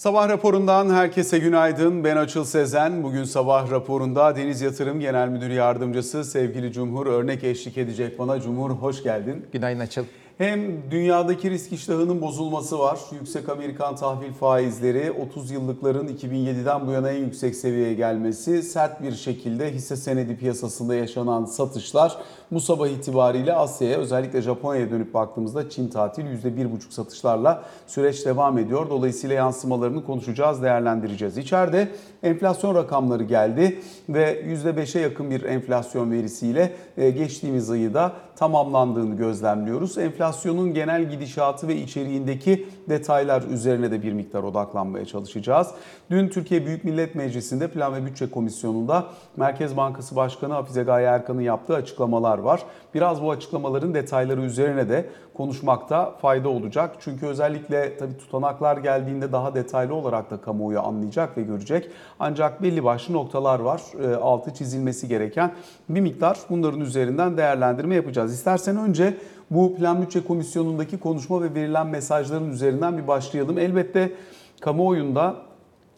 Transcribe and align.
Sabah 0.00 0.28
raporundan 0.28 0.90
herkese 0.90 1.38
günaydın. 1.38 2.04
Ben 2.04 2.16
Açıl 2.16 2.44
Sezen. 2.44 3.02
Bugün 3.02 3.24
sabah 3.24 3.70
raporunda 3.70 4.36
Deniz 4.36 4.60
Yatırım 4.60 5.00
Genel 5.00 5.28
Müdür 5.28 5.50
Yardımcısı 5.50 6.24
sevgili 6.24 6.72
Cumhur 6.72 7.06
örnek 7.06 7.44
eşlik 7.44 7.78
edecek 7.78 8.18
bana. 8.18 8.40
Cumhur 8.40 8.70
hoş 8.70 9.02
geldin. 9.02 9.46
Günaydın 9.52 9.80
Açıl. 9.80 10.04
Hem 10.38 10.90
dünyadaki 10.90 11.50
risk 11.50 11.72
iştahının 11.72 12.20
bozulması 12.20 12.78
var. 12.78 12.98
Yüksek 13.12 13.48
Amerikan 13.48 13.96
tahvil 13.96 14.32
faizleri 14.32 15.12
30 15.12 15.50
yıllıkların 15.50 16.08
2007'den 16.08 16.86
bu 16.86 16.92
yana 16.92 17.10
en 17.10 17.24
yüksek 17.24 17.56
seviyeye 17.56 17.94
gelmesi, 17.94 18.62
sert 18.62 19.02
bir 19.02 19.12
şekilde 19.12 19.72
hisse 19.72 19.96
senedi 19.96 20.36
piyasasında 20.36 20.94
yaşanan 20.94 21.44
satışlar 21.44 22.16
bu 22.52 22.60
sabah 22.60 22.88
itibariyle 22.88 23.54
Asya'ya 23.54 23.98
özellikle 23.98 24.42
Japonya'ya 24.42 24.90
dönüp 24.90 25.14
baktığımızda 25.14 25.70
Çin 25.70 25.88
tatil 25.88 26.24
%1,5 26.24 26.68
satışlarla 26.90 27.62
süreç 27.86 28.26
devam 28.26 28.58
ediyor. 28.58 28.90
Dolayısıyla 28.90 29.36
yansımalarını 29.36 30.04
konuşacağız, 30.04 30.62
değerlendireceğiz. 30.62 31.38
İçeride 31.38 31.88
enflasyon 32.22 32.74
rakamları 32.74 33.24
geldi 33.24 33.80
ve 34.08 34.42
%5'e 34.42 35.00
yakın 35.00 35.30
bir 35.30 35.42
enflasyon 35.42 36.10
verisiyle 36.10 36.72
e, 36.96 37.10
geçtiğimiz 37.10 37.70
ayı 37.70 37.94
da 37.94 38.12
tamamlandığını 38.36 39.16
gözlemliyoruz. 39.16 39.98
Enflasyonun 39.98 40.74
genel 40.74 41.10
gidişatı 41.10 41.68
ve 41.68 41.76
içeriğindeki 41.76 42.68
detaylar 42.88 43.42
üzerine 43.42 43.90
de 43.90 44.02
bir 44.02 44.12
miktar 44.12 44.42
odaklanmaya 44.42 45.04
çalışacağız. 45.04 45.68
Dün 46.10 46.28
Türkiye 46.28 46.66
Büyük 46.66 46.84
Millet 46.84 47.14
Meclisi'nde 47.14 47.68
Plan 47.68 47.94
ve 47.94 48.06
Bütçe 48.06 48.30
Komisyonu'nda 48.30 49.06
Merkez 49.36 49.76
Bankası 49.76 50.16
Başkanı 50.16 50.52
Hafize 50.52 50.82
Gaye 50.82 51.06
Erkan'ın 51.06 51.40
yaptığı 51.40 51.74
açıklamalar 51.74 52.39
var. 52.44 52.62
Biraz 52.94 53.22
bu 53.22 53.30
açıklamaların 53.30 53.94
detayları 53.94 54.40
üzerine 54.42 54.88
de 54.88 55.08
konuşmakta 55.34 56.10
fayda 56.10 56.48
olacak. 56.48 56.96
Çünkü 57.00 57.26
özellikle 57.26 57.98
tabii 57.98 58.18
tutanaklar 58.18 58.76
geldiğinde 58.76 59.32
daha 59.32 59.54
detaylı 59.54 59.94
olarak 59.94 60.30
da 60.30 60.36
kamuoyu 60.36 60.80
anlayacak 60.80 61.38
ve 61.38 61.42
görecek. 61.42 61.90
Ancak 62.20 62.62
belli 62.62 62.84
başlı 62.84 63.14
noktalar 63.14 63.60
var. 63.60 63.82
E, 64.04 64.14
altı 64.14 64.54
çizilmesi 64.54 65.08
gereken 65.08 65.52
bir 65.88 66.00
miktar 66.00 66.38
bunların 66.50 66.80
üzerinden 66.80 67.36
değerlendirme 67.36 67.94
yapacağız. 67.94 68.34
İstersen 68.34 68.76
önce 68.76 69.16
bu 69.50 69.76
Plan 69.76 70.02
Bütçe 70.02 70.24
Komisyonu'ndaki 70.24 71.00
konuşma 71.00 71.42
ve 71.42 71.54
verilen 71.54 71.86
mesajların 71.86 72.50
üzerinden 72.50 72.98
bir 72.98 73.08
başlayalım. 73.08 73.58
Elbette 73.58 74.12
kamuoyunda 74.60 75.36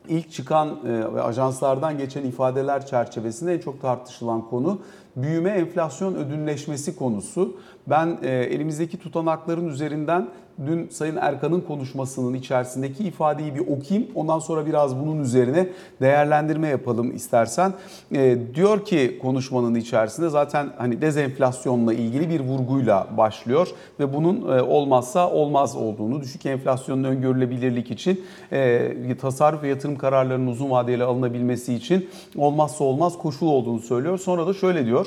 ilk 0.08 0.32
çıkan 0.32 0.68
e, 0.68 1.14
ve 1.14 1.22
ajanslardan 1.22 1.98
geçen 1.98 2.24
ifadeler 2.24 2.86
çerçevesinde 2.86 3.54
en 3.54 3.58
çok 3.58 3.82
tartışılan 3.82 4.48
konu 4.48 4.78
büyüme 5.16 5.50
enflasyon 5.50 6.14
ödünleşmesi 6.14 6.96
konusu. 6.96 7.56
Ben 7.86 8.18
e, 8.22 8.30
elimizdeki 8.30 8.98
tutanakların 8.98 9.68
üzerinden 9.68 10.28
dün 10.66 10.88
Sayın 10.88 11.16
Erkan'ın 11.16 11.60
konuşmasının 11.60 12.34
içerisindeki 12.34 13.04
ifadeyi 13.04 13.54
bir 13.54 13.60
okuyayım. 13.60 14.08
Ondan 14.14 14.38
sonra 14.38 14.66
biraz 14.66 15.00
bunun 15.00 15.20
üzerine 15.22 15.68
değerlendirme 16.00 16.68
yapalım 16.68 17.16
istersen. 17.16 17.72
E, 18.14 18.38
diyor 18.54 18.84
ki 18.84 19.18
konuşmanın 19.22 19.74
içerisinde 19.74 20.28
zaten 20.28 20.70
hani 20.78 21.00
dezenflasyonla 21.00 21.94
ilgili 21.94 22.28
bir 22.28 22.40
vurguyla 22.40 23.06
başlıyor 23.16 23.68
ve 24.00 24.14
bunun 24.14 24.58
e, 24.58 24.62
olmazsa 24.62 25.30
olmaz 25.30 25.76
olduğunu, 25.76 26.20
düşük 26.20 26.46
enflasyonun 26.46 27.04
öngörülebilirlik 27.04 27.90
için 27.90 28.24
e, 28.52 29.16
tasarruf 29.20 29.62
ve 29.62 29.68
yatırım 29.68 29.96
kararlarının 29.96 30.46
uzun 30.46 30.70
vadeli 30.70 31.04
alınabilmesi 31.04 31.74
için 31.74 32.08
olmazsa 32.36 32.84
olmaz 32.84 33.18
koşul 33.18 33.46
olduğunu 33.46 33.80
söylüyor. 33.80 34.18
Sonra 34.18 34.46
da 34.46 34.54
şöyle 34.54 34.86
diyor. 34.86 35.01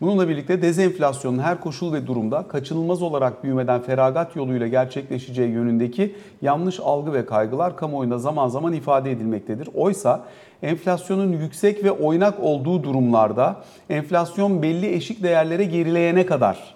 Bununla 0.00 0.28
birlikte 0.28 0.62
dezenflasyonun 0.62 1.38
her 1.38 1.60
koşul 1.60 1.92
ve 1.92 2.06
durumda 2.06 2.48
kaçınılmaz 2.48 3.02
olarak 3.02 3.44
büyümeden 3.44 3.80
feragat 3.82 4.36
yoluyla 4.36 4.66
gerçekleşeceği 4.66 5.50
yönündeki 5.50 6.14
yanlış 6.42 6.80
algı 6.80 7.12
ve 7.12 7.26
kaygılar 7.26 7.76
kamuoyunda 7.76 8.18
zaman 8.18 8.48
zaman 8.48 8.72
ifade 8.72 9.12
edilmektedir. 9.12 9.68
Oysa 9.74 10.24
enflasyonun 10.62 11.32
yüksek 11.32 11.84
ve 11.84 11.90
oynak 11.90 12.40
olduğu 12.40 12.82
durumlarda 12.82 13.56
enflasyon 13.90 14.62
belli 14.62 14.94
eşik 14.94 15.22
değerlere 15.22 15.64
gerileyene 15.64 16.26
kadar 16.26 16.74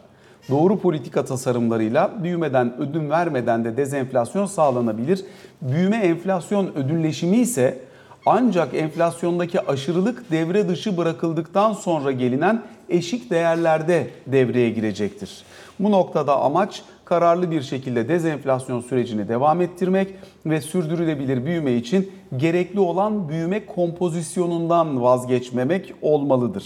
doğru 0.51 0.79
politika 0.79 1.25
tasarımlarıyla 1.25 2.11
büyümeden 2.23 2.81
ödün 2.81 3.11
vermeden 3.11 3.65
de 3.65 3.77
dezenflasyon 3.77 4.47
sağlanabilir. 4.47 5.25
Büyüme 5.63 5.97
enflasyon 5.97 6.75
ödünleşimi 6.75 7.37
ise 7.37 7.79
ancak 8.27 8.75
enflasyondaki 8.75 9.61
aşırılık 9.61 10.31
devre 10.31 10.69
dışı 10.69 10.97
bırakıldıktan 10.97 11.73
sonra 11.73 12.13
gelinen 12.13 12.63
eşik 12.89 13.31
değerlerde 13.31 14.11
devreye 14.27 14.71
girecektir. 14.71 15.45
Bu 15.81 15.91
noktada 15.91 16.41
amaç 16.41 16.83
kararlı 17.05 17.51
bir 17.51 17.63
şekilde 17.63 18.09
dezenflasyon 18.09 18.81
sürecini 18.81 19.29
devam 19.29 19.61
ettirmek 19.61 20.15
ve 20.47 20.61
sürdürülebilir 20.61 21.45
büyüme 21.47 21.73
için 21.73 22.13
gerekli 22.37 22.81
olan 22.81 23.29
büyüme 23.29 23.67
kompozisyonundan 23.67 25.03
vazgeçmemek 25.03 25.95
olmalıdır. 26.03 26.65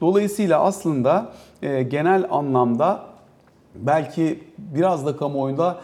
Dolayısıyla 0.00 0.60
aslında 0.60 1.32
e, 1.62 1.82
genel 1.82 2.26
anlamda 2.30 3.00
belki 3.74 4.44
biraz 4.58 5.06
da 5.06 5.16
kamuoyunda 5.16 5.80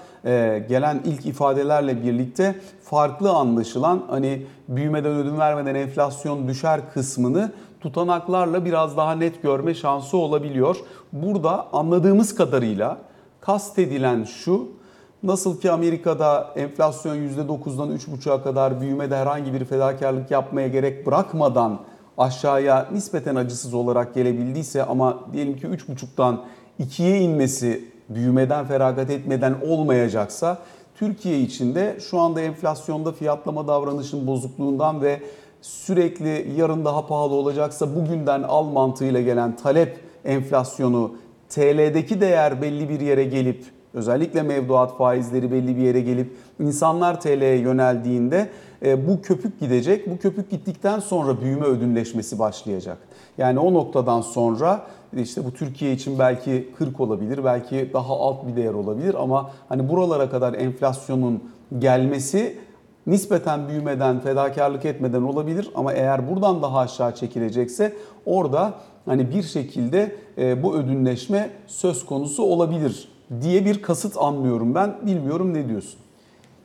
gelen 0.69 1.01
ilk 1.05 1.27
ifadelerle 1.27 2.03
birlikte 2.03 2.55
farklı 2.83 3.31
anlaşılan 3.31 4.03
hani 4.09 4.47
büyümeden 4.69 5.13
ödün 5.13 5.39
vermeden 5.39 5.75
enflasyon 5.75 6.49
düşer 6.49 6.93
kısmını 6.93 7.53
tutanaklarla 7.81 8.65
biraz 8.65 8.97
daha 8.97 9.13
net 9.13 9.43
görme 9.43 9.75
şansı 9.75 10.17
olabiliyor. 10.17 10.77
Burada 11.13 11.67
anladığımız 11.73 12.35
kadarıyla 12.35 12.99
kastedilen 13.41 14.25
şu 14.25 14.81
Nasıl 15.23 15.61
ki 15.61 15.71
Amerika'da 15.71 16.51
enflasyon 16.57 17.17
%9'dan 17.17 17.91
3,5'a 17.97 18.43
kadar 18.43 18.81
büyümede 18.81 19.17
herhangi 19.17 19.53
bir 19.53 19.65
fedakarlık 19.65 20.31
yapmaya 20.31 20.69
gerek 20.69 21.07
bırakmadan 21.07 21.81
aşağıya 22.19 22.89
nispeten 22.93 23.37
acısız 23.37 23.75
olarak 23.75 24.15
gelebildiyse 24.15 24.85
ama 24.85 25.19
diyelim 25.33 25.57
ki 25.57 25.67
3,5'tan 25.67 26.37
2'ye 26.81 27.21
inmesi 27.21 27.85
büyümeden 28.11 28.67
feragat 28.67 29.11
etmeden 29.11 29.55
olmayacaksa 29.67 30.59
Türkiye 30.95 31.41
için 31.41 31.75
de 31.75 31.97
şu 32.01 32.19
anda 32.19 32.41
enflasyonda 32.41 33.13
fiyatlama 33.13 33.69
davranışın 33.69 34.27
bozukluğundan 34.27 35.03
ve 35.03 35.21
sürekli 35.63 36.53
yarın 36.57 36.85
daha 36.85 37.07
pahalı 37.07 37.35
olacaksa 37.35 37.95
bugünden 37.95 38.43
al 38.43 38.65
mantığıyla 38.65 39.21
gelen 39.21 39.57
talep 39.57 40.01
enflasyonu 40.25 41.15
TL'deki 41.49 42.21
değer 42.21 42.63
belli 42.63 42.89
bir 42.89 43.01
yere 43.01 43.25
gelip 43.25 43.65
özellikle 43.95 44.43
mevduat 44.43 44.97
faizleri 44.97 45.53
belli 45.53 45.77
bir 45.77 45.83
yere 45.83 46.01
gelip 46.01 46.37
insanlar 46.61 47.21
TL'ye 47.21 47.57
yöneldiğinde 47.57 48.49
e, 48.85 49.09
bu 49.09 49.23
köpük 49.23 49.61
gidecek. 49.61 50.11
Bu 50.11 50.19
köpük 50.19 50.51
gittikten 50.51 51.01
sonra 51.01 51.41
büyüme 51.41 51.67
ödünleşmesi 51.67 52.39
başlayacak. 52.39 52.99
Yani 53.39 53.59
o 53.59 53.75
noktadan 53.75 54.21
sonra 54.21 54.87
işte 55.17 55.45
bu 55.45 55.53
Türkiye 55.53 55.93
için 55.93 56.19
belki 56.19 56.69
40 56.79 57.01
olabilir, 57.01 57.45
belki 57.45 57.91
daha 57.93 58.13
alt 58.13 58.47
bir 58.47 58.57
değer 58.57 58.75
olabilir 58.75 59.15
ama 59.19 59.51
hani 59.69 59.89
buralara 59.89 60.31
kadar 60.31 60.55
enflasyonun 60.55 61.45
gelmesi 61.79 62.59
nispeten 63.07 63.69
büyümeden, 63.69 64.21
fedakarlık 64.21 64.85
etmeden 64.85 65.23
olabilir 65.23 65.71
ama 65.75 65.93
eğer 65.93 66.31
buradan 66.31 66.63
daha 66.63 66.79
aşağı 66.79 67.15
çekilecekse 67.15 67.93
orada 68.27 68.75
hani 69.07 69.31
bir 69.31 69.43
şekilde 69.43 70.17
e, 70.39 70.63
bu 70.63 70.75
ödünleşme 70.75 71.51
söz 71.67 72.07
konusu 72.07 72.43
olabilir 72.43 73.09
diye 73.41 73.65
bir 73.65 73.83
kasıt 73.83 74.17
anlıyorum 74.17 74.75
ben. 74.75 74.97
Bilmiyorum 75.07 75.55
ne 75.55 75.69
diyorsun? 75.69 76.01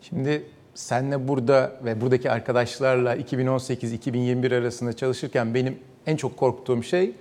Şimdi 0.02 0.44
senle 0.74 1.28
burada 1.28 1.72
ve 1.86 2.02
buradaki 2.02 2.31
arkadaşlarla 2.31 3.16
2018-2021 3.16 4.58
arasında 4.59 4.94
çalışırken 4.94 5.54
benim 5.54 5.78
en 6.08 6.16
çok 6.16 6.38
korktuğum 6.38 6.84
şey 6.84 7.12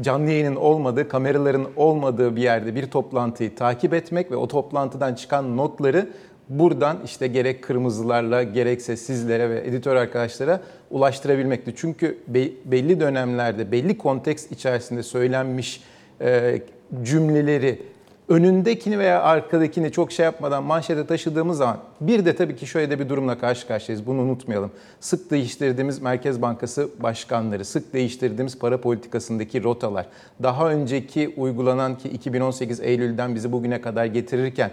canlı 0.00 0.30
yayının 0.30 0.56
olmadığı, 0.56 1.08
kameraların 1.08 1.66
olmadığı 1.76 2.36
bir 2.36 2.42
yerde 2.42 2.74
bir 2.74 2.90
toplantıyı 2.90 3.54
takip 3.54 3.94
etmek 3.94 4.30
ve 4.30 4.36
o 4.36 4.48
toplantıdan 4.48 5.14
çıkan 5.14 5.56
notları 5.56 6.08
buradan 6.48 6.98
işte 7.04 7.26
gerek 7.26 7.62
kırmızılarla 7.62 8.42
gerekse 8.42 8.96
sizlere 8.96 9.50
ve 9.50 9.66
editör 9.66 9.96
arkadaşlara 9.96 10.60
ulaştırabilmekti. 10.90 11.72
Çünkü 11.76 12.18
belli 12.64 13.00
dönemlerde 13.00 13.72
belli 13.72 13.98
konteks 13.98 14.50
içerisinde 14.50 15.02
söylenmiş 15.02 15.82
cümleleri 17.02 17.82
önündekini 18.28 18.98
veya 18.98 19.22
arkadakini 19.22 19.92
çok 19.92 20.12
şey 20.12 20.24
yapmadan 20.24 20.64
manşete 20.64 21.06
taşıdığımız 21.06 21.58
zaman 21.58 21.78
bir 22.00 22.24
de 22.24 22.36
tabii 22.36 22.56
ki 22.56 22.66
şöyle 22.66 22.90
de 22.90 22.98
bir 22.98 23.08
durumla 23.08 23.38
karşı 23.38 23.66
karşıyayız. 23.66 24.06
Bunu 24.06 24.20
unutmayalım. 24.20 24.70
Sık 25.00 25.30
değiştirdiğimiz 25.30 26.02
Merkez 26.02 26.42
Bankası 26.42 26.88
başkanları, 27.02 27.64
sık 27.64 27.92
değiştirdiğimiz 27.92 28.58
para 28.58 28.80
politikasındaki 28.80 29.62
rotalar, 29.62 30.06
daha 30.42 30.70
önceki 30.70 31.34
uygulanan 31.36 31.98
ki 31.98 32.08
2018 32.08 32.80
Eylül'den 32.80 33.34
bizi 33.34 33.52
bugüne 33.52 33.80
kadar 33.80 34.04
getirirken 34.04 34.70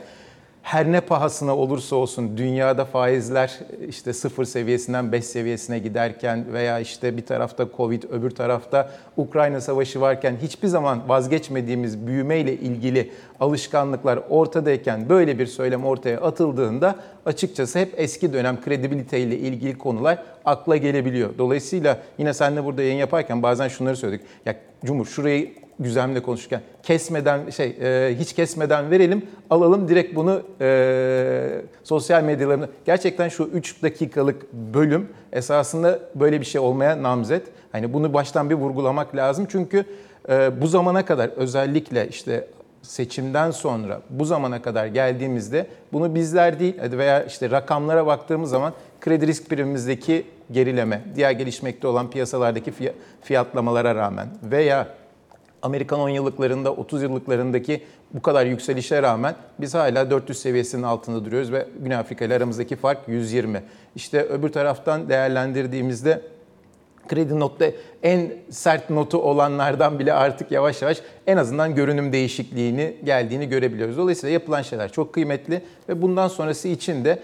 her 0.61 0.91
ne 0.91 1.01
pahasına 1.01 1.57
olursa 1.57 1.95
olsun 1.95 2.37
dünyada 2.37 2.85
faizler 2.85 3.59
işte 3.89 4.13
sıfır 4.13 4.45
seviyesinden 4.45 5.11
5 5.11 5.25
seviyesine 5.25 5.79
giderken 5.79 6.53
veya 6.53 6.79
işte 6.79 7.17
bir 7.17 7.25
tarafta 7.25 7.67
Covid 7.77 8.03
öbür 8.11 8.29
tarafta 8.29 8.91
Ukrayna 9.17 9.61
savaşı 9.61 10.01
varken 10.01 10.35
hiçbir 10.41 10.67
zaman 10.67 11.09
vazgeçmediğimiz 11.09 12.07
büyümeyle 12.07 12.53
ilgili 12.53 13.11
alışkanlıklar 13.39 14.19
ortadayken 14.29 15.09
böyle 15.09 15.39
bir 15.39 15.45
söylem 15.45 15.85
ortaya 15.85 16.21
atıldığında 16.21 16.95
açıkçası 17.25 17.79
hep 17.79 17.93
eski 17.97 18.33
dönem 18.33 18.61
kredibiliteyle 18.61 19.37
ilgili 19.37 19.77
konular 19.77 20.23
akla 20.45 20.77
gelebiliyor. 20.77 21.37
Dolayısıyla 21.37 21.99
yine 22.17 22.33
seninle 22.33 22.65
burada 22.65 22.81
yayın 22.81 22.97
yaparken 22.97 23.43
bazen 23.43 23.67
şunları 23.67 23.95
söyledik. 23.95 24.25
Ya 24.45 24.55
Cumhur 24.85 25.05
şurayı 25.05 25.53
güzemle 25.83 26.21
konuşurken 26.21 26.61
kesmeden 26.83 27.49
şey 27.49 27.77
e, 27.81 28.15
hiç 28.19 28.33
kesmeden 28.33 28.91
verelim 28.91 29.25
alalım 29.49 29.87
direkt 29.87 30.15
bunu 30.15 30.41
e, 30.61 31.61
sosyal 31.83 32.23
medyalarında 32.23 32.69
gerçekten 32.85 33.29
şu 33.29 33.43
3 33.43 33.83
dakikalık 33.83 34.53
bölüm 34.53 35.09
esasında 35.31 35.99
böyle 36.15 36.39
bir 36.39 36.45
şey 36.45 36.61
olmaya 36.61 37.03
namzet. 37.03 37.47
Hani 37.71 37.93
bunu 37.93 38.13
baştan 38.13 38.49
bir 38.49 38.55
vurgulamak 38.55 39.15
lazım 39.15 39.47
çünkü 39.49 39.85
e, 40.29 40.61
bu 40.61 40.67
zamana 40.67 41.05
kadar 41.05 41.29
özellikle 41.29 42.07
işte 42.07 42.47
seçimden 42.81 43.51
sonra 43.51 44.01
bu 44.09 44.25
zamana 44.25 44.61
kadar 44.61 44.85
geldiğimizde 44.85 45.67
bunu 45.93 46.15
bizler 46.15 46.59
değil 46.59 46.75
veya 46.91 47.23
işte 47.23 47.51
rakamlara 47.51 48.05
baktığımız 48.05 48.49
zaman 48.49 48.73
kredi 49.01 49.27
risk 49.27 49.49
primimizdeki 49.49 50.25
gerileme, 50.51 51.01
diğer 51.15 51.31
gelişmekte 51.31 51.87
olan 51.87 52.09
piyasalardaki 52.09 52.73
fiyatlamalara 53.21 53.95
rağmen 53.95 54.27
veya 54.43 54.87
Amerikan 55.61 55.99
10 55.99 56.09
yıllıklarında, 56.09 56.73
30 56.73 57.03
yıllıklarındaki 57.03 57.83
bu 58.13 58.21
kadar 58.21 58.45
yükselişe 58.45 59.01
rağmen 59.01 59.35
biz 59.59 59.73
hala 59.73 60.09
400 60.11 60.39
seviyesinin 60.39 60.83
altında 60.83 61.25
duruyoruz 61.25 61.51
ve 61.51 61.67
Güney 61.79 61.97
Afrika 61.97 62.25
ile 62.25 62.35
aramızdaki 62.35 62.75
fark 62.75 63.07
120. 63.07 63.63
İşte 63.95 64.23
öbür 64.23 64.49
taraftan 64.49 65.09
değerlendirdiğimizde 65.09 66.21
kredi 67.07 67.39
notta 67.39 67.65
en 68.03 68.33
sert 68.49 68.89
notu 68.89 69.17
olanlardan 69.17 69.99
bile 69.99 70.13
artık 70.13 70.51
yavaş 70.51 70.81
yavaş 70.81 71.01
en 71.27 71.37
azından 71.37 71.75
görünüm 71.75 72.13
değişikliğini 72.13 72.95
geldiğini 73.03 73.49
görebiliyoruz. 73.49 73.97
Dolayısıyla 73.97 74.33
yapılan 74.33 74.61
şeyler 74.61 74.91
çok 74.91 75.13
kıymetli 75.13 75.61
ve 75.89 76.01
bundan 76.01 76.27
sonrası 76.27 76.67
için 76.67 77.05
de 77.05 77.19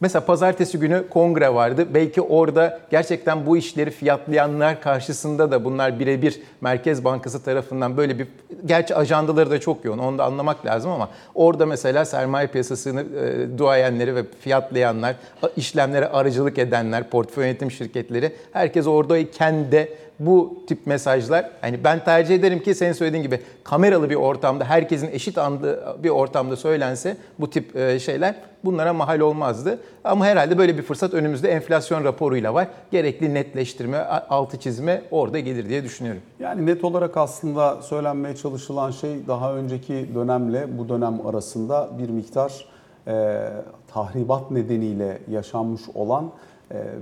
Mesela 0.00 0.24
pazartesi 0.24 0.78
günü 0.78 1.08
kongre 1.10 1.54
vardı. 1.54 1.86
Belki 1.94 2.20
orada 2.20 2.80
gerçekten 2.90 3.46
bu 3.46 3.56
işleri 3.56 3.90
fiyatlayanlar 3.90 4.80
karşısında 4.80 5.50
da 5.50 5.64
bunlar 5.64 6.00
birebir 6.00 6.40
Merkez 6.60 7.04
Bankası 7.04 7.42
tarafından 7.42 7.96
böyle 7.96 8.18
bir... 8.18 8.28
Gerçi 8.66 8.94
ajandaları 8.94 9.50
da 9.50 9.60
çok 9.60 9.84
yoğun, 9.84 9.98
onu 9.98 10.18
da 10.18 10.24
anlamak 10.24 10.66
lazım 10.66 10.90
ama 10.90 11.08
orada 11.34 11.66
mesela 11.66 12.04
sermaye 12.04 12.46
piyasasını 12.46 13.00
e, 13.00 13.58
duayenleri 13.58 14.14
ve 14.14 14.22
fiyatlayanlar, 14.40 15.16
işlemlere 15.56 16.08
aracılık 16.08 16.58
edenler, 16.58 17.10
portföy 17.10 17.44
yönetim 17.44 17.70
şirketleri 17.70 18.32
herkes 18.52 18.86
oradayken 18.86 19.72
de 19.72 19.88
bu 20.20 20.64
tip 20.66 20.86
mesajlar 20.86 21.50
hani 21.60 21.84
ben 21.84 22.04
tercih 22.04 22.34
ederim 22.34 22.62
ki 22.62 22.74
senin 22.74 22.92
söylediğin 22.92 23.22
gibi 23.22 23.40
kameralı 23.64 24.10
bir 24.10 24.14
ortamda 24.14 24.64
herkesin 24.64 25.10
eşit 25.12 25.38
andığı 25.38 26.02
bir 26.02 26.10
ortamda 26.10 26.56
söylense 26.56 27.16
bu 27.38 27.50
tip 27.50 27.76
e, 27.76 28.00
şeyler 28.00 28.34
bunlara 28.64 28.92
mahal 28.92 29.20
olmazdı. 29.20 29.78
Ama 30.04 30.26
herhalde 30.26 30.58
böyle 30.58 30.78
bir 30.78 30.82
fırsat 30.82 31.14
önümüzde 31.14 31.50
enflasyon 31.50 32.04
raporuyla 32.04 32.54
var. 32.54 32.68
Gerekli 32.90 33.34
netleştirme, 33.34 33.98
altı 34.28 34.60
çizme 34.60 35.02
orada 35.10 35.38
gelir 35.38 35.68
diye 35.68 35.84
düşünüyorum. 35.84 36.22
Yani 36.40 36.66
net 36.66 36.84
olarak 36.84 37.16
aslında 37.16 37.82
söylenmeye 37.82 38.36
çalışılan 38.36 38.90
şey 38.90 39.26
daha 39.26 39.54
önceki 39.54 40.10
dönemle 40.14 40.78
bu 40.78 40.88
dönem 40.88 41.26
arasında 41.26 41.88
bir 41.98 42.08
miktar 42.10 42.66
e, 43.06 43.48
tahribat 43.92 44.50
nedeniyle 44.50 45.18
yaşanmış 45.30 45.82
olan 45.94 46.30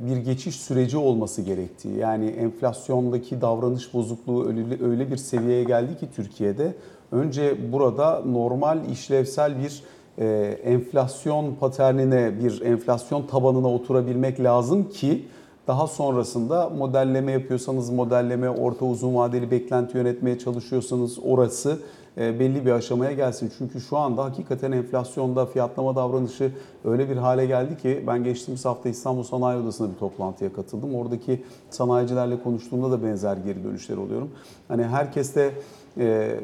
bir 0.08 0.16
geçiş 0.16 0.56
süreci 0.56 0.96
olması 0.96 1.42
gerektiği. 1.42 1.96
Yani 1.96 2.26
enflasyondaki 2.26 3.40
davranış 3.40 3.94
bozukluğu 3.94 4.46
öyle, 4.46 4.84
öyle 4.84 5.10
bir 5.10 5.16
seviyeye 5.16 5.64
geldi 5.64 5.98
ki 5.98 6.06
Türkiye'de 6.16 6.74
önce 7.12 7.72
burada 7.72 8.22
normal 8.26 8.78
işlevsel 8.92 9.54
bir 9.58 9.82
e, 10.18 10.26
enflasyon 10.64 11.54
paternine, 11.54 12.44
bir 12.44 12.60
enflasyon 12.60 13.26
tabanına 13.26 13.68
oturabilmek 13.74 14.40
lazım 14.40 14.88
ki 14.88 15.24
daha 15.66 15.86
sonrasında 15.86 16.68
modelleme 16.68 17.32
yapıyorsanız 17.32 17.90
modelleme, 17.90 18.50
orta 18.50 18.84
uzun 18.84 19.14
vadeli 19.14 19.50
beklenti 19.50 19.96
yönetmeye 19.98 20.38
çalışıyorsanız 20.38 21.18
orası 21.24 21.70
e, 21.70 21.78
belli 22.16 22.66
bir 22.66 22.70
aşamaya 22.70 23.12
gelsin. 23.12 23.52
Çünkü 23.58 23.80
şu 23.80 23.96
anda 23.96 24.24
hakikaten 24.24 24.72
enflasyonda 24.72 25.46
fiyatlama 25.46 25.96
davranışı 25.96 26.52
öyle 26.84 27.10
bir 27.10 27.16
hale 27.16 27.46
geldi 27.46 27.76
ki 27.76 28.04
ben 28.06 28.24
geçtiğimiz 28.24 28.64
hafta 28.64 28.88
İstanbul 28.88 29.22
Sanayi 29.22 29.62
Odası'na 29.62 29.90
bir 29.90 29.98
toplantıya 29.98 30.52
katıldım. 30.52 30.94
Oradaki 30.94 31.44
sanayicilerle 31.70 32.42
konuştuğumda 32.42 32.90
da 32.90 33.04
benzer 33.04 33.36
geri 33.36 33.64
dönüşler 33.64 33.96
oluyorum. 33.96 34.30
Hani 34.68 34.84
herkes 34.84 35.34
de 35.34 35.50
e, 35.98 36.40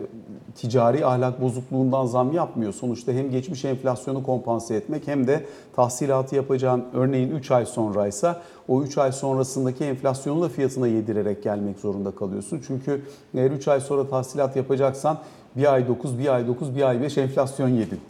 ticari 0.54 1.06
ahlak 1.06 1.42
bozukluğundan 1.42 2.06
zam 2.06 2.32
yapmıyor. 2.32 2.72
Sonuçta 2.72 3.12
hem 3.12 3.30
geçmiş 3.30 3.64
enflasyonu 3.64 4.22
kompanse 4.22 4.74
etmek 4.74 5.06
hem 5.06 5.26
de 5.26 5.46
tahsilatı 5.76 6.36
yapacağın 6.36 6.84
örneğin 6.92 7.30
3 7.30 7.50
ay 7.50 7.66
sonraysa 7.66 8.42
o 8.68 8.82
3 8.82 8.98
ay 8.98 9.12
sonrasındaki 9.12 9.84
enflasyonu 9.84 10.42
da 10.42 10.48
fiyatına 10.48 10.86
yedirerek 10.86 11.42
gelmek 11.42 11.78
zorunda 11.78 12.10
kalıyorsun. 12.10 12.62
Çünkü 12.66 13.02
eğer 13.34 13.50
3 13.50 13.68
ay 13.68 13.80
sonra 13.80 14.08
tahsilat 14.08 14.56
yapacaksan 14.56 15.18
bir 15.56 15.72
ay 15.72 15.88
9, 15.88 16.18
bir 16.18 16.34
ay 16.34 16.46
9, 16.46 16.76
bir 16.76 16.82
ay 16.82 17.02
5 17.02 17.18
enflasyon 17.18 17.68
yedin. 17.68 18.00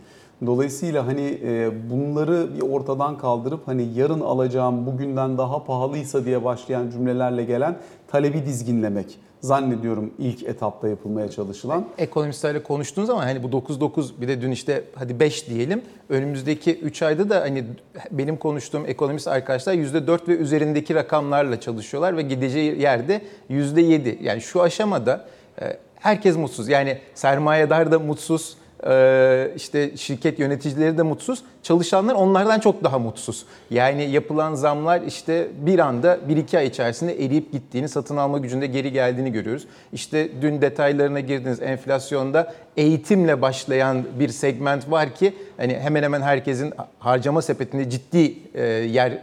Dolayısıyla 0.47 1.07
hani 1.07 1.39
e, 1.45 1.71
bunları 1.91 2.49
bir 2.57 2.63
ortadan 2.63 3.19
kaldırıp 3.19 3.69
hani 3.69 3.89
yarın 3.95 4.21
alacağım 4.21 4.87
bugünden 4.87 5.39
daha 5.39 5.65
pahalıysa 5.65 6.25
diye 6.25 6.45
başlayan 6.45 6.91
cümlelerle 6.91 7.45
gelen 7.45 7.77
talebi 8.09 8.47
dizginlemek 8.47 9.19
zannediyorum 9.41 10.15
ilk 10.19 10.43
etapta 10.43 10.89
yapılmaya 10.89 11.31
çalışılan. 11.31 11.85
Ekonomistlerle 11.99 12.63
konuştuğunuz 12.63 13.07
zaman 13.07 13.23
hani 13.23 13.43
bu 13.43 13.47
9-9 13.47 14.21
bir 14.21 14.29
de 14.29 14.41
dün 14.41 14.51
işte 14.51 14.85
hadi 14.95 15.21
5 15.21 15.49
diyelim. 15.49 15.83
Önümüzdeki 16.09 16.79
3 16.79 17.03
ayda 17.03 17.31
da 17.31 17.41
hani 17.41 17.65
benim 18.11 18.37
konuştuğum 18.37 18.87
ekonomist 18.87 19.29
arkadaşlar 19.29 19.75
%4 19.75 20.29
ve 20.29 20.37
üzerindeki 20.37 20.95
rakamlarla 20.95 21.61
çalışıyorlar 21.61 22.17
ve 22.17 22.23
gideceği 22.23 22.81
yerde 22.81 23.23
%7. 23.51 24.23
Yani 24.23 24.41
şu 24.41 24.63
aşamada 24.63 25.25
e, 25.61 25.79
herkes 26.03 26.37
mutsuz. 26.37 26.69
Yani 26.69 26.99
sermayedar 27.15 27.93
da 27.93 27.99
mutsuz, 27.99 28.57
ee, 28.87 29.51
işte 29.57 29.97
şirket 29.97 30.39
yöneticileri 30.39 30.99
de 30.99 31.03
mutsuz. 31.03 31.43
Çalışanlar 31.63 32.15
onlardan 32.15 32.61
çok 32.61 32.85
daha 32.85 32.99
mutsuz. 32.99 33.47
Yani 33.71 34.11
yapılan 34.11 34.55
zamlar 34.55 35.03
işte 35.03 35.49
bir 35.67 35.79
anda 35.79 36.19
bir 36.29 36.37
iki 36.37 36.59
ay 36.59 36.67
içerisinde 36.67 37.25
eriyip 37.25 37.53
gittiğini, 37.53 37.89
satın 37.89 38.17
alma 38.17 38.39
gücünde 38.39 38.67
geri 38.67 38.93
geldiğini 38.93 39.33
görüyoruz. 39.33 39.67
İşte 39.93 40.29
dün 40.43 40.63
detaylarına 40.63 41.21
girdiniz 41.21 41.63
enflasyonda 41.63 42.55
eğitimle 42.77 43.43
başlayan 43.43 44.05
bir 44.19 44.29
segment 44.29 44.91
var 44.91 45.15
ki 45.15 45.35
hani 45.57 45.79
hemen 45.79 46.03
hemen 46.03 46.23
herkesin 46.23 46.73
harcama 46.99 47.43
sepetinde 47.43 47.91
ciddi 47.91 48.35
e, 48.55 48.63
yer 48.65 49.19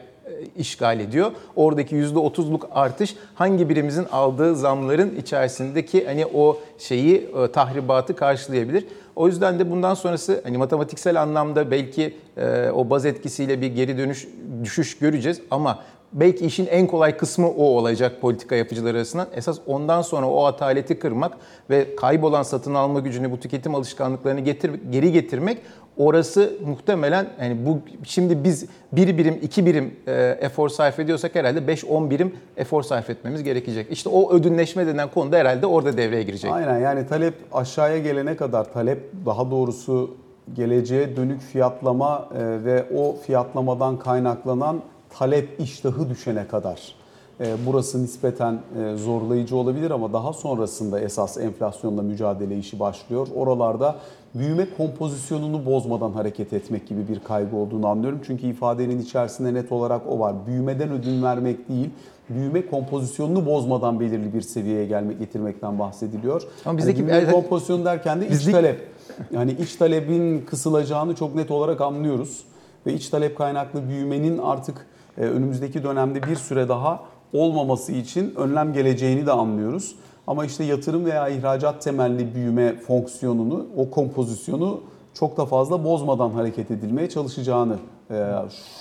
işgal 0.58 1.00
ediyor. 1.00 1.32
Oradaki 1.56 1.96
%30'luk 1.96 2.62
artış 2.72 3.16
hangi 3.36 3.70
birimizin 3.70 4.06
aldığı 4.12 4.56
zamların 4.56 5.16
içerisindeki 5.16 6.06
hani 6.06 6.26
o 6.26 6.58
şeyi 6.78 7.16
e, 7.16 7.52
tahribatı 7.52 8.16
karşılayabilir. 8.16 8.86
O 9.16 9.28
yüzden 9.28 9.60
de 9.60 9.72
bundan 9.72 9.94
sonrası 9.94 10.42
hani 10.44 10.58
matematiksel 10.58 11.22
anlamda 11.22 11.72
belki 11.72 12.18
e, 12.38 12.70
o 12.70 12.90
baz 12.90 13.06
etkisiyle 13.06 13.62
bir 13.62 13.68
geri 13.68 13.98
dönüş 13.98 14.28
düşüş 14.64 14.98
göreceğiz 14.98 15.42
ama 15.52 15.80
belki 16.14 16.46
işin 16.46 16.66
en 16.66 16.88
kolay 16.88 17.18
kısmı 17.18 17.50
o 17.50 17.64
olacak 17.64 18.22
politika 18.22 18.56
yapıcıları 18.56 18.98
arasından. 18.98 19.28
Esas 19.36 19.60
ondan 19.68 20.02
sonra 20.02 20.30
o 20.30 20.46
ataleti 20.46 21.00
kırmak 21.00 21.38
ve 21.70 21.96
kaybolan 21.96 22.44
satın 22.44 22.74
alma 22.74 23.00
gücünü, 23.00 23.32
bu 23.32 23.40
tüketim 23.40 23.76
alışkanlıklarını 23.76 24.40
getir, 24.40 24.72
geri 24.92 25.12
getirmek 25.12 25.58
orası 26.00 26.54
muhtemelen 26.66 27.28
yani 27.42 27.66
bu 27.66 27.80
şimdi 28.04 28.44
biz 28.44 28.66
bir 28.92 29.18
birim, 29.18 29.40
iki 29.42 29.66
birim 29.66 29.96
e, 30.08 30.38
efor 30.42 30.70
sarf 30.70 31.00
ediyorsak 31.00 31.36
herhalde 31.36 31.60
5-10 31.60 32.10
birim 32.10 32.36
efor 32.58 32.84
sarf 32.84 33.10
etmemiz 33.10 33.44
gerekecek. 33.44 33.92
İşte 33.92 34.10
o 34.10 34.34
ödünleşme 34.34 34.88
denen 34.88 35.10
konu 35.10 35.32
da 35.32 35.38
herhalde 35.38 35.66
orada 35.66 35.98
devreye 35.98 36.24
girecek. 36.24 36.52
Aynen 36.52 36.80
yani 36.80 37.08
talep 37.08 37.34
aşağıya 37.54 37.98
gelene 37.98 38.36
kadar 38.36 38.74
talep 38.74 39.00
daha 39.26 39.52
doğrusu 39.52 40.18
geleceğe 40.54 41.16
dönük 41.16 41.42
fiyatlama 41.42 42.30
e, 42.34 42.66
ve 42.66 42.86
o 42.98 43.16
fiyatlamadan 43.16 44.00
kaynaklanan 44.00 44.82
talep 45.10 45.60
iştahı 45.60 46.10
düşene 46.10 46.48
kadar 46.48 46.96
e, 47.40 47.56
burası 47.66 48.04
nispeten 48.04 48.60
zorlayıcı 48.96 49.56
olabilir 49.56 49.92
ama 49.92 50.14
daha 50.14 50.34
sonrasında 50.34 51.00
esas 51.00 51.38
enflasyonla 51.38 52.02
mücadele 52.02 52.58
işi 52.58 52.80
başlıyor. 52.80 53.28
Oralarda 53.36 53.96
büyüme 54.36 54.68
kompozisyonunu 54.78 55.66
bozmadan 55.66 56.12
hareket 56.12 56.54
etmek 56.54 56.88
gibi 56.88 57.08
bir 57.08 57.20
kaygı 57.20 57.56
olduğunu 57.56 57.88
anlıyorum. 57.88 58.22
Çünkü 58.28 58.48
ifadenin 58.48 59.00
içerisinde 59.00 59.54
net 59.54 59.72
olarak 59.72 60.02
o 60.08 60.20
var. 60.20 60.36
Büyümeden 60.48 60.92
ödün 60.92 61.24
vermek 61.24 61.70
değil, 61.70 61.90
büyüme 62.30 62.66
kompozisyonunu 62.66 63.46
bozmadan 63.46 64.00
belirli 64.00 64.34
bir 64.34 64.42
seviyeye 64.42 64.86
gelmek 64.86 65.20
getirmekten 65.20 65.80
bahsediliyor. 65.80 66.44
Ama 66.66 66.78
bizdeki 66.78 67.02
yani 67.02 67.12
büyüme 67.12 67.32
kompozisyonu 67.32 67.86
derken 67.86 68.22
de 68.22 68.28
iç 68.28 68.46
talep 68.46 68.88
yani 69.32 69.52
iç 69.52 69.76
talebin 69.76 70.42
kısılacağını 70.42 71.16
çok 71.16 71.36
net 71.36 71.52
olarak 71.52 71.82
anlıyoruz. 71.82 72.44
Ve 72.86 72.94
iç 72.94 73.10
talep 73.10 73.38
kaynaklı 73.38 73.90
büyümenin 73.90 74.38
artık 74.38 74.88
e, 75.18 75.22
önümüzdeki 75.22 75.84
dönemde 75.84 76.24
bir 76.24 76.36
süre 76.36 76.70
daha 76.70 77.04
olmaması 77.34 77.92
için 77.92 78.36
önlem 78.36 78.74
geleceğini 78.74 79.26
de 79.26 79.32
anlıyoruz. 79.32 79.96
Ama 80.30 80.46
işte 80.46 80.64
yatırım 80.64 81.06
veya 81.06 81.30
ihracat 81.30 81.82
temelli 81.82 82.36
büyüme 82.36 82.76
fonksiyonunu, 82.76 83.68
o 83.78 83.90
kompozisyonu 83.90 84.82
çok 85.14 85.38
da 85.38 85.46
fazla 85.46 85.84
bozmadan 85.84 86.30
hareket 86.30 86.72
edilmeye 86.72 87.10
çalışacağını 87.10 87.76
e, 88.12 88.26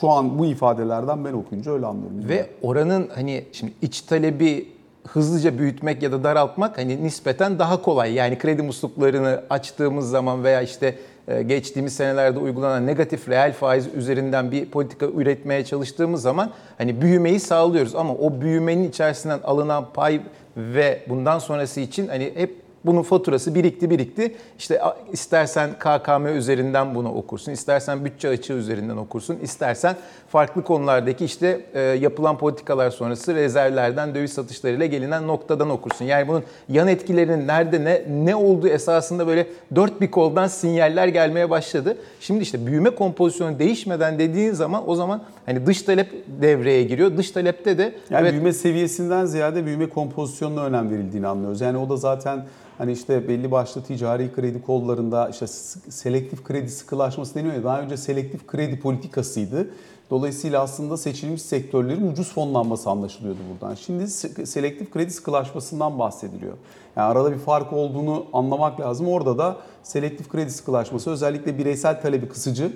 şu 0.01 0.11
an 0.11 0.39
bu 0.39 0.47
ifadelerden 0.47 1.25
ben 1.25 1.33
okuyunca 1.33 1.73
öyle 1.73 1.87
anlıyorum. 1.87 2.29
Ve 2.29 2.51
oranın 2.63 3.09
hani 3.15 3.45
şimdi 3.53 3.73
iç 3.83 4.01
talebi 4.01 4.69
hızlıca 5.07 5.59
büyütmek 5.59 6.03
ya 6.03 6.13
da 6.13 6.25
daraltmak 6.25 6.79
hani 6.79 7.05
nispeten 7.05 7.59
daha 7.59 7.83
kolay. 7.83 8.15
Yani 8.15 8.39
kredi 8.39 8.63
musluklarını 8.63 9.43
açtığımız 9.51 10.11
zaman 10.11 10.45
veya 10.45 10.63
işte 10.63 10.99
geçtiğimiz 11.47 11.97
senelerde 11.97 12.39
uygulanan 12.39 12.87
negatif 12.87 13.29
reel 13.29 13.53
faiz 13.53 13.87
üzerinden 13.95 14.51
bir 14.51 14.67
politika 14.67 15.07
üretmeye 15.07 15.65
çalıştığımız 15.65 16.23
zaman 16.23 16.51
hani 16.79 17.01
büyümeyi 17.01 17.41
sağlıyoruz. 17.41 17.95
Ama 17.95 18.15
o 18.15 18.41
büyümenin 18.41 18.89
içerisinden 18.89 19.41
alınan 19.45 19.93
pay 19.93 20.21
ve 20.57 21.03
bundan 21.09 21.39
sonrası 21.39 21.81
için 21.81 22.09
hani 22.09 22.33
hep 22.35 22.68
bunun 22.85 23.03
faturası 23.03 23.55
birikti 23.55 23.91
birikti. 23.91 24.35
İşte 24.59 24.81
istersen 25.13 25.71
KKM 25.79 26.27
üzerinden 26.27 26.95
bunu 26.95 27.15
okursun, 27.15 27.53
istersen 27.53 28.05
bütçe 28.05 28.29
açığı 28.29 28.53
üzerinden 28.53 28.97
okursun, 28.97 29.39
istersen 29.43 29.97
farklı 30.29 30.65
konulardaki 30.65 31.25
işte 31.25 31.61
e, 31.75 31.81
yapılan 31.81 32.39
politikalar 32.39 32.91
sonrası 32.91 33.35
rezervlerden 33.35 34.15
döviz 34.15 34.33
satışlarıyla 34.33 34.87
gelinen 34.87 35.27
noktadan 35.27 35.71
okursun. 35.71 36.05
Yani 36.05 36.29
bunun 36.29 36.45
yan 36.69 36.89
etkilerinin 36.89 37.47
nerede 37.47 37.85
ne 37.85 38.03
ne 38.09 38.37
olduğu 38.37 38.69
esasında 38.69 39.27
böyle 39.27 39.47
dört 39.75 40.01
bir 40.01 40.11
koldan 40.11 40.47
sinyaller 40.47 41.09
gelmeye 41.09 41.51
başladı. 41.51 41.97
Şimdi 42.21 42.43
işte 42.43 42.67
büyüme 42.67 42.91
kompozisyonu 42.91 43.59
değişmeden 43.59 44.19
dediğin 44.19 44.53
zaman 44.53 44.89
o 44.91 44.95
zaman 44.95 45.23
hani 45.47 45.67
dış 45.67 45.83
talep 45.83 46.25
devreye 46.41 46.83
giriyor. 46.83 47.17
Dış 47.17 47.31
talepte 47.31 47.79
de 47.79 47.83
Yani 48.11 48.23
evet 48.23 48.33
büyüme 48.33 48.53
seviyesinden 48.53 49.25
ziyade 49.27 49.67
büyüme 49.67 49.89
kompozisyonuna 49.89 50.65
önem 50.65 50.91
verildiğini 50.91 51.27
anlıyoruz. 51.27 51.61
Yani 51.61 51.79
o 51.79 51.89
da 51.89 51.97
zaten 51.97 52.45
hani 52.79 52.93
işte 52.93 53.29
belli 53.29 53.51
başlı 53.51 53.83
ticari 53.83 54.33
kredi 54.33 54.63
kollarında 54.63 55.29
işte 55.29 55.47
selektif 55.91 56.45
kredi 56.45 56.71
sıkılaşması 56.71 57.35
deniyor 57.35 57.55
ya 57.55 57.65
daha 57.65 57.81
önce 57.81 57.97
selektif 57.97 58.47
kredi 58.47 58.81
politikasıydı. 58.81 59.71
Dolayısıyla 60.11 60.63
aslında 60.63 60.97
seçilmiş 60.97 61.43
sektörlerin 61.43 62.13
ucuz 62.13 62.33
fonlanması 62.33 62.91
anlaşılıyordu 62.91 63.39
buradan. 63.53 63.75
Şimdi 63.75 64.03
se- 64.03 64.47
selektif 64.47 64.91
kredi 64.91 65.11
sıkılaşmasından 65.11 65.99
bahsediliyor. 65.99 66.53
Yani 66.97 67.07
arada 67.07 67.33
bir 67.33 67.39
fark 67.39 67.73
olduğunu 67.73 68.27
anlamak 68.33 68.81
lazım. 68.81 69.09
Orada 69.09 69.39
da 69.39 69.57
selektif 69.83 70.29
kredi 70.29 70.51
sıkılaşması 70.51 71.11
özellikle 71.11 71.59
bireysel 71.59 72.03
talebi 72.03 72.29
kısıcı, 72.29 72.73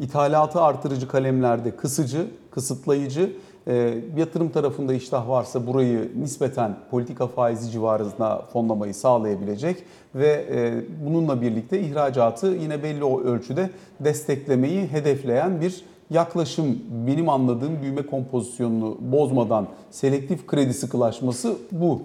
İthalatı 0.00 0.60
artırıcı 0.60 1.08
kalemlerde 1.08 1.76
kısıcı, 1.76 2.26
kısıtlayıcı, 2.50 3.32
e, 3.68 3.94
yatırım 4.16 4.48
tarafında 4.48 4.94
iştah 4.94 5.28
varsa 5.28 5.66
burayı 5.66 6.12
nispeten 6.20 6.76
politika 6.90 7.26
faizi 7.26 7.70
civarında 7.70 8.42
fonlamayı 8.52 8.94
sağlayabilecek 8.94 9.84
ve 10.14 10.46
e, 10.50 10.74
bununla 11.06 11.40
birlikte 11.40 11.80
ihracatı 11.80 12.46
yine 12.46 12.82
belli 12.82 13.04
o 13.04 13.20
ölçüde 13.20 13.70
desteklemeyi 14.00 14.86
hedefleyen 14.86 15.60
bir 15.60 15.84
yaklaşım 16.10 16.78
benim 17.06 17.28
anladığım 17.28 17.82
büyüme 17.82 18.06
kompozisyonunu 18.06 18.96
bozmadan 19.00 19.66
selektif 19.90 20.46
kredi 20.46 20.74
sıkılaşması 20.74 21.56
bu. 21.72 22.02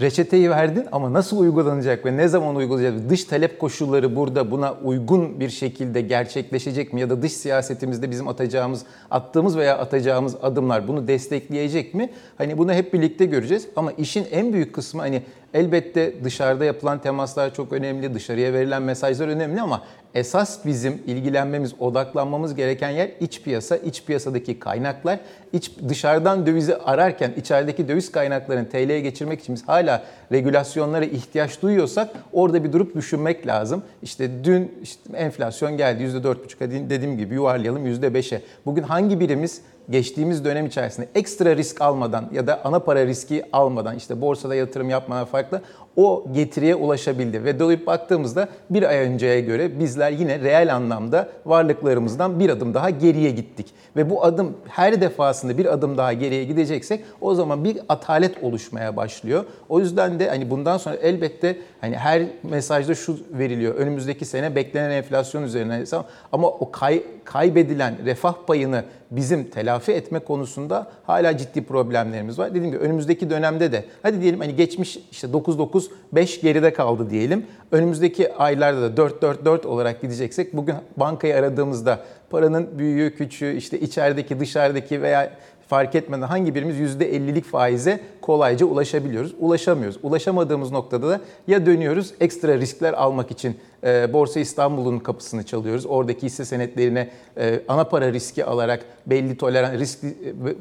Reçeteyi 0.00 0.50
verdin 0.50 0.86
ama 0.92 1.12
nasıl 1.12 1.38
uygulanacak 1.38 2.06
ve 2.06 2.16
ne 2.16 2.28
zaman 2.28 2.56
uygulanacak? 2.56 3.10
Dış 3.10 3.24
talep 3.24 3.58
koşulları 3.60 4.16
burada 4.16 4.50
buna 4.50 4.74
uygun 4.84 5.40
bir 5.40 5.48
şekilde 5.48 6.00
gerçekleşecek 6.00 6.92
mi? 6.92 7.00
Ya 7.00 7.10
da 7.10 7.22
dış 7.22 7.32
siyasetimizde 7.32 8.10
bizim 8.10 8.28
atacağımız, 8.28 8.84
attığımız 9.10 9.56
veya 9.56 9.78
atacağımız 9.78 10.36
adımlar 10.42 10.88
bunu 10.88 11.08
destekleyecek 11.08 11.94
mi? 11.94 12.10
Hani 12.38 12.58
bunu 12.58 12.72
hep 12.72 12.92
birlikte 12.92 13.24
göreceğiz. 13.24 13.68
Ama 13.76 13.92
işin 13.92 14.26
en 14.30 14.52
büyük 14.52 14.74
kısmı 14.74 15.00
hani 15.00 15.22
elbette 15.54 16.24
dışarıda 16.24 16.64
yapılan 16.64 16.98
temaslar 16.98 17.54
çok 17.54 17.72
önemli, 17.72 18.14
dışarıya 18.14 18.52
verilen 18.52 18.82
mesajlar 18.82 19.28
önemli 19.28 19.60
ama 19.60 19.82
esas 20.14 20.66
bizim 20.66 21.02
ilgilenmemiz, 21.06 21.74
odaklanmamız 21.80 22.54
gereken 22.54 22.90
yer 22.90 23.10
iç 23.20 23.42
piyasa, 23.42 23.76
iç 23.76 24.04
piyasadaki 24.04 24.58
kaynaklar. 24.58 25.18
İç, 25.52 25.72
dışarıdan 25.88 26.46
dövizi 26.46 26.76
ararken 26.76 27.32
içerideki 27.36 27.88
döviz 27.88 28.12
kaynaklarını 28.12 28.68
TL'ye 28.68 29.00
geçirmek 29.00 29.40
için 29.40 29.54
biz 29.54 29.68
hala 29.68 30.02
regülasyonlara 30.32 31.04
ihtiyaç 31.04 31.62
duyuyorsak 31.62 32.10
orada 32.32 32.64
bir 32.64 32.72
durup 32.72 32.94
düşünmek 32.94 33.46
lazım. 33.46 33.82
İşte 34.02 34.44
dün 34.44 34.74
işte 34.82 35.16
enflasyon 35.16 35.76
geldi 35.76 36.02
%4,5 36.02 36.36
hadi 36.58 36.90
dediğim 36.90 37.18
gibi 37.18 37.34
yuvarlayalım 37.34 37.86
%5'e. 37.86 38.42
Bugün 38.66 38.82
hangi 38.82 39.20
birimiz 39.20 39.60
geçtiğimiz 39.90 40.44
dönem 40.44 40.66
içerisinde 40.66 41.08
ekstra 41.14 41.56
risk 41.56 41.80
almadan 41.80 42.28
ya 42.32 42.46
da 42.46 42.64
ana 42.64 42.78
para 42.78 43.06
riski 43.06 43.44
almadan 43.52 43.96
işte 43.96 44.20
borsada 44.20 44.54
yatırım 44.54 44.90
yapmadan 44.90 45.24
farklı 45.24 45.62
o 45.96 46.24
getiriye 46.32 46.74
ulaşabildi. 46.74 47.44
Ve 47.44 47.58
dolayıp 47.58 47.86
baktığımızda 47.86 48.48
bir 48.70 48.82
ay 48.82 48.98
önceye 48.98 49.40
göre 49.40 49.80
bizler 49.80 50.10
yine 50.10 50.40
reel 50.40 50.74
anlamda 50.74 51.28
varlıklarımızdan 51.46 52.40
bir 52.40 52.50
adım 52.50 52.74
daha 52.74 52.90
geriye 52.90 53.30
gittik. 53.30 53.66
Ve 53.96 54.10
bu 54.10 54.24
adım 54.24 54.56
her 54.68 55.00
defasında 55.00 55.58
bir 55.58 55.72
adım 55.72 55.98
daha 55.98 56.12
geriye 56.12 56.44
gideceksek 56.44 57.04
o 57.20 57.34
zaman 57.34 57.64
bir 57.64 57.78
atalet 57.88 58.44
oluşmaya 58.44 58.96
başlıyor. 58.96 59.44
O 59.68 59.80
yüzden 59.80 60.20
de 60.20 60.28
hani 60.28 60.50
bundan 60.50 60.78
sonra 60.78 60.96
elbette 60.96 61.56
hani 61.80 61.96
her 61.96 62.22
mesajda 62.42 62.94
şu 62.94 63.18
veriliyor. 63.32 63.74
Önümüzdeki 63.74 64.24
sene 64.24 64.54
beklenen 64.54 64.90
enflasyon 64.90 65.42
üzerine 65.42 65.74
hesap 65.74 66.08
ama 66.32 66.48
o 66.48 66.70
kay, 66.70 67.02
kaybedilen 67.24 67.94
refah 68.04 68.34
payını 68.46 68.84
bizim 69.10 69.44
telafi 69.44 69.92
etme 69.92 70.18
konusunda 70.18 70.86
hala 71.06 71.36
ciddi 71.36 71.64
problemlerimiz 71.64 72.38
var. 72.38 72.50
Dediğim 72.50 72.66
gibi 72.66 72.78
önümüzdeki 72.78 73.30
dönemde 73.30 73.72
de 73.72 73.84
hadi 74.02 74.20
diyelim 74.20 74.40
hani 74.40 74.56
geçmiş 74.56 74.98
işte 75.10 75.26
9-9 75.26 75.81
5 76.12 76.40
geride 76.40 76.72
kaldı 76.72 77.10
diyelim. 77.10 77.46
Önümüzdeki 77.72 78.34
aylarda 78.34 78.96
da 78.96 79.02
4-4-4 79.02 79.66
olarak 79.66 80.02
gideceksek 80.02 80.56
bugün 80.56 80.74
bankayı 80.96 81.36
aradığımızda 81.36 82.00
paranın 82.30 82.78
büyüğü, 82.78 83.14
küçüğü, 83.16 83.56
işte 83.56 83.80
içerideki, 83.80 84.40
dışarıdaki 84.40 85.02
veya 85.02 85.32
fark 85.72 85.94
etmeden 85.94 86.26
hangi 86.26 86.54
birimiz 86.54 86.96
%50'lik 86.96 87.44
faize 87.44 88.00
kolayca 88.20 88.66
ulaşabiliyoruz. 88.66 89.34
Ulaşamıyoruz. 89.38 89.98
Ulaşamadığımız 90.02 90.70
noktada 90.70 91.08
da 91.08 91.20
ya 91.46 91.66
dönüyoruz 91.66 92.14
ekstra 92.20 92.54
riskler 92.58 92.92
almak 92.92 93.30
için 93.30 93.56
e, 93.84 94.12
Borsa 94.12 94.40
İstanbul'un 94.40 94.98
kapısını 94.98 95.42
çalıyoruz. 95.46 95.86
Oradaki 95.86 96.26
hisse 96.26 96.44
senetlerine 96.44 97.10
e, 97.36 97.60
ana 97.68 97.84
para 97.84 98.12
riski 98.12 98.44
alarak 98.44 98.84
belli 99.06 99.36
toleran 99.36 99.72
risk 99.72 100.04
e, 100.04 100.08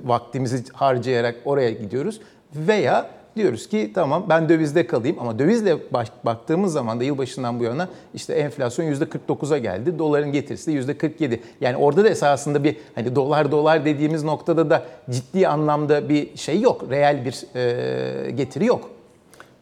vaktimizi 0.05 0.63
harcayarak 0.73 1.35
oraya 1.45 1.71
gidiyoruz. 1.71 2.21
Veya 2.55 3.09
diyoruz 3.35 3.69
ki 3.69 3.91
tamam 3.95 4.25
ben 4.29 4.49
dövizde 4.49 4.87
kalayım 4.87 5.17
ama 5.19 5.39
dövizle 5.39 5.77
baktığımız 6.25 6.73
zaman 6.73 6.99
da 6.99 7.03
yılbaşından 7.03 7.59
bu 7.59 7.63
yana 7.63 7.87
işte 8.13 8.33
enflasyon 8.33 8.85
%49'a 8.85 9.57
geldi. 9.57 9.99
Doların 9.99 10.31
getirisi 10.31 10.87
de 10.87 10.93
%47. 10.93 11.39
Yani 11.61 11.77
orada 11.77 12.03
da 12.03 12.09
esasında 12.09 12.63
bir 12.63 12.75
hani 12.95 13.15
dolar 13.15 13.51
dolar 13.51 13.85
dediğimiz 13.85 14.23
noktada 14.23 14.69
da 14.69 14.83
ciddi 15.09 15.47
anlamda 15.47 16.09
bir 16.09 16.37
şey 16.37 16.61
yok. 16.61 16.85
Reel 16.89 17.25
bir 17.25 17.55
e, 17.55 18.31
getiri 18.31 18.65
yok. 18.65 18.89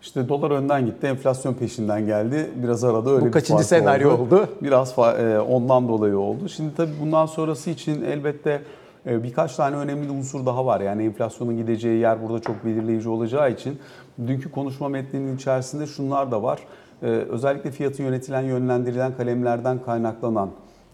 İşte 0.01 0.29
dolar 0.29 0.51
önden 0.51 0.85
gitti, 0.85 1.07
enflasyon 1.07 1.53
peşinden 1.53 2.05
geldi. 2.05 2.49
Biraz 2.55 2.83
arada 2.83 3.09
öyle 3.09 3.21
Bu 3.21 3.25
bir 3.25 3.31
kaçıncı 3.31 3.63
senaryo 3.63 4.17
oldu? 4.17 4.47
Biraz 4.61 4.93
fa- 4.93 5.35
e, 5.35 5.39
ondan 5.39 5.87
dolayı 5.87 6.17
oldu. 6.17 6.49
Şimdi 6.49 6.75
tabii 6.75 6.91
bundan 7.01 7.25
sonrası 7.25 7.69
için 7.69 8.03
elbette 8.03 8.61
birkaç 9.23 9.55
tane 9.55 9.75
önemli 9.75 10.11
unsur 10.11 10.45
daha 10.45 10.65
var. 10.65 10.81
Yani 10.81 11.03
enflasyonun 11.03 11.57
gideceği 11.57 11.99
yer 11.99 12.23
burada 12.23 12.39
çok 12.39 12.65
belirleyici 12.65 13.09
olacağı 13.09 13.51
için 13.51 13.79
dünkü 14.27 14.51
konuşma 14.51 14.89
metninin 14.89 15.35
içerisinde 15.35 15.87
şunlar 15.87 16.31
da 16.31 16.43
var. 16.43 16.59
E, 17.01 17.05
Özellikle 17.05 17.71
fiyatın 17.71 18.03
yönetilen, 18.03 18.41
yönlendirilen 18.41 19.17
kalemlerden 19.17 19.79
kaynaklanan 19.83 20.49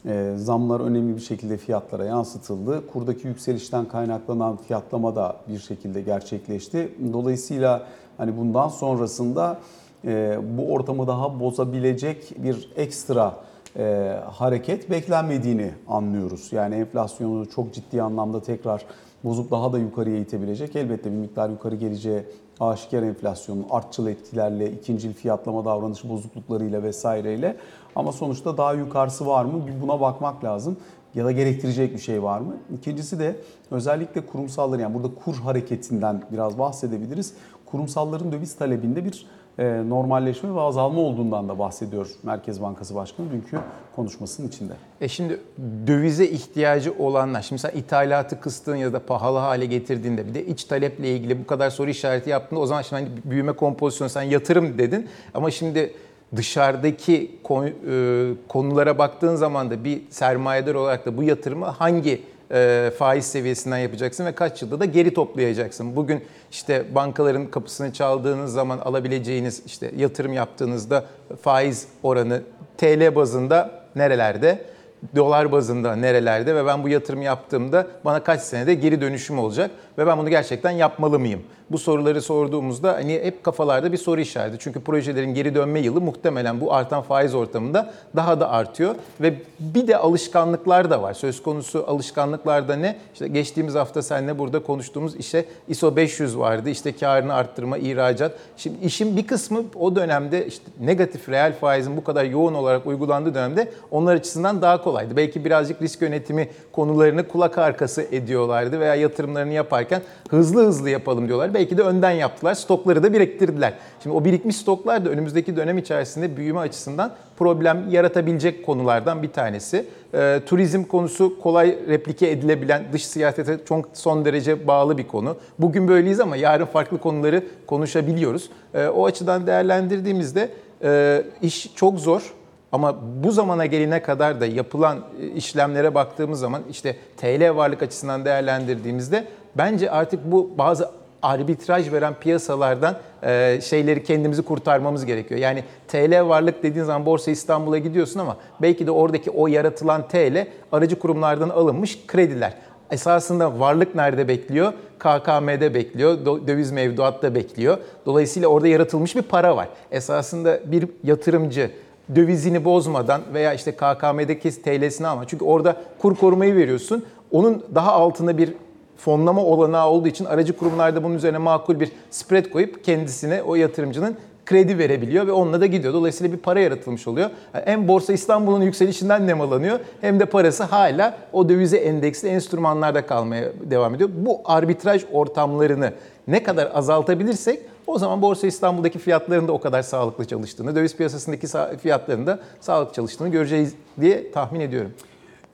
e, 0.05 0.33
zamlar 0.37 0.79
önemli 0.79 1.15
bir 1.15 1.21
şekilde 1.21 1.57
fiyatlara 1.57 2.05
yansıtıldı. 2.05 2.87
Kurdaki 2.87 3.27
yükselişten 3.27 3.85
kaynaklanan 3.85 4.57
fiyatlama 4.57 5.15
da 5.15 5.35
bir 5.47 5.59
şekilde 5.59 6.01
gerçekleşti. 6.01 6.91
Dolayısıyla 7.13 7.87
hani 8.17 8.37
bundan 8.37 8.67
sonrasında 8.67 9.59
e, 10.05 10.37
bu 10.57 10.73
ortamı 10.73 11.07
daha 11.07 11.39
bozabilecek 11.39 12.33
bir 12.43 12.69
ekstra 12.75 13.33
e, 13.77 14.15
hareket 14.31 14.89
beklenmediğini 14.89 15.71
anlıyoruz. 15.87 16.49
Yani 16.51 16.75
enflasyonu 16.75 17.49
çok 17.49 17.73
ciddi 17.73 18.01
anlamda 18.01 18.41
tekrar 18.41 18.85
bozup 19.23 19.51
daha 19.51 19.73
da 19.73 19.79
yukarıya 19.79 20.17
itebilecek. 20.17 20.75
Elbette 20.75 21.11
bir 21.11 21.17
miktar 21.17 21.49
yukarı 21.49 21.75
geleceği 21.75 22.23
aşikar 22.59 23.03
enflasyonun 23.03 23.65
artçıl 23.69 24.07
etkilerle, 24.07 24.71
ikincil 24.71 25.13
fiyatlama 25.13 25.65
davranış 25.65 26.09
bozukluklarıyla 26.09 26.83
vesaireyle 26.83 27.57
ama 27.95 28.11
sonuçta 28.11 28.57
daha 28.57 28.73
yukarısı 28.73 29.27
var 29.27 29.45
mı 29.45 29.65
buna 29.81 30.01
bakmak 30.01 30.43
lazım 30.43 30.77
ya 31.15 31.25
da 31.25 31.31
gerektirecek 31.31 31.93
bir 31.93 31.99
şey 31.99 32.23
var 32.23 32.39
mı? 32.39 32.57
İkincisi 32.77 33.19
de 33.19 33.35
özellikle 33.71 34.25
kurumsalların 34.25 34.83
yani 34.83 34.93
burada 34.93 35.15
kur 35.25 35.35
hareketinden 35.35 36.23
biraz 36.31 36.59
bahsedebiliriz. 36.59 37.33
Kurumsalların 37.65 38.31
döviz 38.31 38.55
talebinde 38.55 39.05
bir 39.05 39.25
normalleşme 39.63 40.55
ve 40.55 40.59
azalma 40.59 41.01
olduğundan 41.01 41.49
da 41.49 41.59
bahsediyor 41.59 42.09
Merkez 42.23 42.61
Bankası 42.61 42.95
Başkanı 42.95 43.31
dünkü 43.31 43.59
konuşmasının 43.95 44.47
içinde. 44.47 44.73
E 45.01 45.07
şimdi 45.07 45.39
dövize 45.87 46.25
ihtiyacı 46.25 46.93
olanlar, 46.99 47.41
şimdi 47.41 47.61
sen 47.61 47.71
ithalatı 47.75 48.39
kıstığın 48.39 48.75
ya 48.75 48.93
da 48.93 49.05
pahalı 49.05 49.37
hale 49.37 49.65
getirdiğinde 49.65 50.27
bir 50.27 50.33
de 50.33 50.45
iç 50.45 50.63
taleple 50.63 51.15
ilgili 51.15 51.43
bu 51.43 51.47
kadar 51.47 51.69
soru 51.69 51.89
işareti 51.89 52.29
yaptığında 52.29 52.59
o 52.59 52.65
zaman 52.65 52.81
şimdi 52.81 53.03
hani 53.03 53.31
büyüme 53.31 53.51
kompozisyonu 53.51 54.09
sen 54.09 54.21
yatırım 54.21 54.77
dedin 54.77 55.07
ama 55.33 55.51
şimdi 55.51 55.93
dışarıdaki 56.35 57.39
e, 57.51 58.33
konulara 58.47 58.97
baktığın 58.97 59.35
zaman 59.35 59.71
da 59.71 59.83
bir 59.83 60.01
sermayedar 60.09 60.75
olarak 60.75 61.05
da 61.05 61.17
bu 61.17 61.23
yatırımı 61.23 61.65
hangi 61.65 62.21
e, 62.55 62.91
faiz 62.97 63.25
seviyesinden 63.25 63.77
yapacaksın 63.77 64.25
ve 64.25 64.31
kaç 64.31 64.61
yılda 64.61 64.79
da 64.79 64.85
geri 64.85 65.13
toplayacaksın. 65.13 65.95
Bugün 65.95 66.23
işte 66.51 66.95
bankaların 66.95 67.45
kapısını 67.45 67.93
çaldığınız 67.93 68.53
zaman 68.53 68.79
alabileceğiniz 68.79 69.61
işte 69.65 69.91
yatırım 69.97 70.33
yaptığınızda 70.33 71.05
faiz 71.41 71.87
oranı 72.03 72.41
TL 72.77 73.15
bazında 73.15 73.71
nerelerde? 73.95 74.74
Dolar 75.15 75.51
bazında 75.51 75.95
nerelerde 75.95 76.55
ve 76.55 76.65
ben 76.65 76.83
bu 76.83 76.89
yatırım 76.89 77.21
yaptığımda 77.21 77.87
bana 78.05 78.23
kaç 78.23 78.41
senede 78.41 78.73
geri 78.73 79.01
dönüşüm 79.01 79.39
olacak 79.39 79.71
ve 79.97 80.07
ben 80.07 80.17
bunu 80.17 80.29
gerçekten 80.29 80.71
yapmalı 80.71 81.19
mıyım? 81.19 81.41
Bu 81.71 81.77
soruları 81.77 82.21
sorduğumuzda 82.21 82.93
hani 82.93 83.13
hep 83.13 83.43
kafalarda 83.43 83.91
bir 83.91 83.97
soru 83.97 84.21
işareti. 84.21 84.57
Çünkü 84.59 84.81
projelerin 84.81 85.33
geri 85.33 85.55
dönme 85.55 85.79
yılı 85.79 86.01
muhtemelen 86.01 86.61
bu 86.61 86.73
artan 86.73 87.01
faiz 87.01 87.35
ortamında 87.35 87.93
daha 88.15 88.39
da 88.39 88.49
artıyor 88.49 88.95
ve 89.21 89.33
bir 89.59 89.87
de 89.87 89.97
alışkanlıklar 89.97 90.89
da 90.89 91.01
var. 91.01 91.13
Söz 91.13 91.43
konusu 91.43 91.85
alışkanlıklarda 91.87 92.75
ne? 92.75 92.97
İşte 93.13 93.27
geçtiğimiz 93.27 93.75
hafta 93.75 94.01
seninle 94.01 94.39
burada 94.39 94.63
konuştuğumuz 94.63 95.15
işte 95.15 95.45
ISO 95.67 95.95
500 95.95 96.37
vardı. 96.37 96.69
İşte 96.69 96.95
karını 96.95 97.33
arttırma, 97.33 97.77
ihracat. 97.77 98.31
Şimdi 98.57 98.85
işin 98.85 99.17
bir 99.17 99.27
kısmı 99.27 99.63
o 99.79 99.95
dönemde 99.95 100.47
işte 100.47 100.65
negatif 100.79 101.29
reel 101.29 101.53
faizin 101.53 101.97
bu 101.97 102.03
kadar 102.03 102.25
yoğun 102.25 102.53
olarak 102.53 102.87
uygulandığı 102.87 103.33
dönemde 103.33 103.71
onlar 103.91 104.15
açısından 104.15 104.61
daha 104.61 104.81
kolaydı. 104.95 105.17
Belki 105.17 105.45
birazcık 105.45 105.81
risk 105.81 106.01
yönetimi 106.01 106.47
konularını 106.71 107.27
kulak 107.27 107.57
arkası 107.57 108.01
ediyorlardı 108.01 108.79
veya 108.79 108.95
yatırımlarını 108.95 109.53
yaparken 109.53 110.01
hızlı 110.29 110.67
hızlı 110.67 110.89
yapalım 110.89 111.27
diyorlar. 111.27 111.53
Belki 111.53 111.77
de 111.77 111.81
önden 111.81 112.11
yaptılar. 112.11 112.53
Stokları 112.53 113.03
da 113.03 113.13
biriktirdiler. 113.13 113.73
Şimdi 114.03 114.15
o 114.15 114.25
birikmiş 114.25 114.55
stoklar 114.55 115.05
da 115.05 115.09
önümüzdeki 115.09 115.55
dönem 115.55 115.77
içerisinde 115.77 116.37
büyüme 116.37 116.59
açısından 116.59 117.11
problem 117.37 117.89
yaratabilecek 117.89 118.65
konulardan 118.65 119.23
bir 119.23 119.31
tanesi. 119.31 119.85
Ee, 120.13 120.41
turizm 120.45 120.83
konusu 120.83 121.39
kolay 121.39 121.77
replike 121.87 122.29
edilebilen, 122.29 122.83
dış 122.93 123.05
siyasete 123.05 123.57
çok 123.65 123.85
son 123.93 124.25
derece 124.25 124.67
bağlı 124.67 124.97
bir 124.97 125.07
konu. 125.07 125.37
Bugün 125.59 125.87
böyleyiz 125.87 126.19
ama 126.19 126.35
yarın 126.35 126.65
farklı 126.65 126.97
konuları 126.97 127.43
konuşabiliyoruz. 127.67 128.49
Ee, 128.73 128.87
o 128.87 129.05
açıdan 129.05 129.47
değerlendirdiğimizde 129.47 130.49
e, 130.83 131.23
iş 131.41 131.75
çok 131.75 131.99
zor. 131.99 132.33
Ama 132.75 132.95
bu 133.23 133.31
zamana 133.31 133.65
gelene 133.65 134.01
kadar 134.01 134.41
da 134.41 134.45
yapılan 134.45 134.97
e, 135.21 135.27
işlemlere 135.27 135.95
baktığımız 135.95 136.39
zaman 136.39 136.61
işte 136.69 136.95
TL 137.17 137.55
varlık 137.55 137.83
açısından 137.83 138.25
değerlendirdiğimizde 138.25 139.27
bence 139.57 139.91
artık 139.91 140.31
bu 140.31 140.51
bazı 140.57 140.91
arbitraj 141.21 141.91
veren 141.91 142.13
piyasalardan 142.13 142.97
e, 143.23 143.61
şeyleri 143.61 144.03
kendimizi 144.03 144.41
kurtarmamız 144.41 145.05
gerekiyor. 145.05 145.39
Yani 145.39 145.63
TL 145.87 146.27
varlık 146.27 146.63
dediğin 146.63 146.85
zaman 146.85 147.05
Borsa 147.05 147.31
İstanbul'a 147.31 147.77
gidiyorsun 147.77 148.19
ama 148.19 148.37
belki 148.61 148.87
de 148.87 148.91
oradaki 148.91 149.31
o 149.31 149.47
yaratılan 149.47 150.07
TL 150.07 150.47
aracı 150.71 150.99
kurumlardan 150.99 151.49
alınmış 151.49 152.07
krediler. 152.07 152.53
Esasında 152.91 153.59
varlık 153.59 153.95
nerede 153.95 154.27
bekliyor? 154.27 154.73
KKM'de 154.99 155.73
bekliyor, 155.73 156.25
döviz 156.47 156.71
mevduatta 156.71 157.35
bekliyor. 157.35 157.77
Dolayısıyla 158.05 158.47
orada 158.47 158.67
yaratılmış 158.67 159.15
bir 159.15 159.21
para 159.21 159.55
var. 159.55 159.67
Esasında 159.91 160.59
bir 160.71 160.87
yatırımcı 161.03 161.71
dövizini 162.15 162.65
bozmadan 162.65 163.21
veya 163.33 163.53
işte 163.53 163.71
KKM'deki 163.71 164.61
TL'sini 164.61 165.07
alma. 165.07 165.27
Çünkü 165.27 165.45
orada 165.45 165.75
kur 165.99 166.15
korumayı 166.15 166.55
veriyorsun. 166.55 167.05
Onun 167.31 167.63
daha 167.75 167.91
altında 167.91 168.37
bir 168.37 168.53
fonlama 168.97 169.43
olanağı 169.43 169.89
olduğu 169.89 170.07
için 170.07 170.25
aracı 170.25 170.57
kurumlarda 170.57 171.03
bunun 171.03 171.15
üzerine 171.15 171.37
makul 171.37 171.79
bir 171.79 171.91
spread 172.11 172.45
koyup 172.45 172.83
kendisine 172.83 173.43
o 173.43 173.55
yatırımcının 173.55 174.17
kredi 174.45 174.77
verebiliyor 174.77 175.27
ve 175.27 175.31
onunla 175.31 175.61
da 175.61 175.65
gidiyor. 175.65 175.93
Dolayısıyla 175.93 176.33
bir 176.33 176.41
para 176.41 176.59
yaratılmış 176.59 177.07
oluyor. 177.07 177.29
Hem 177.51 177.87
Borsa 177.87 178.13
İstanbul'un 178.13 178.61
yükselişinden 178.61 179.27
nemalanıyor 179.27 179.79
hem 180.01 180.19
de 180.19 180.25
parası 180.25 180.63
hala 180.63 181.17
o 181.33 181.49
dövize 181.49 181.77
endeksli 181.77 182.27
enstrümanlarda 182.27 183.05
kalmaya 183.05 183.51
devam 183.63 183.95
ediyor. 183.95 184.09
Bu 184.15 184.41
arbitraj 184.45 185.03
ortamlarını 185.11 185.93
ne 186.27 186.43
kadar 186.43 186.71
azaltabilirsek 186.73 187.59
o 187.87 187.99
zaman 187.99 188.21
Borsa 188.21 188.47
İstanbul'daki 188.47 188.99
fiyatların 188.99 189.47
da 189.47 189.51
o 189.51 189.59
kadar 189.59 189.81
sağlıklı 189.81 190.25
çalıştığını, 190.25 190.75
döviz 190.75 190.95
piyasasındaki 190.95 191.47
sa- 191.47 191.77
fiyatların 191.77 192.27
da 192.27 192.39
sağlıklı 192.61 192.93
çalıştığını 192.93 193.29
göreceğiz 193.29 193.73
diye 194.01 194.31
tahmin 194.31 194.59
ediyorum. 194.59 194.91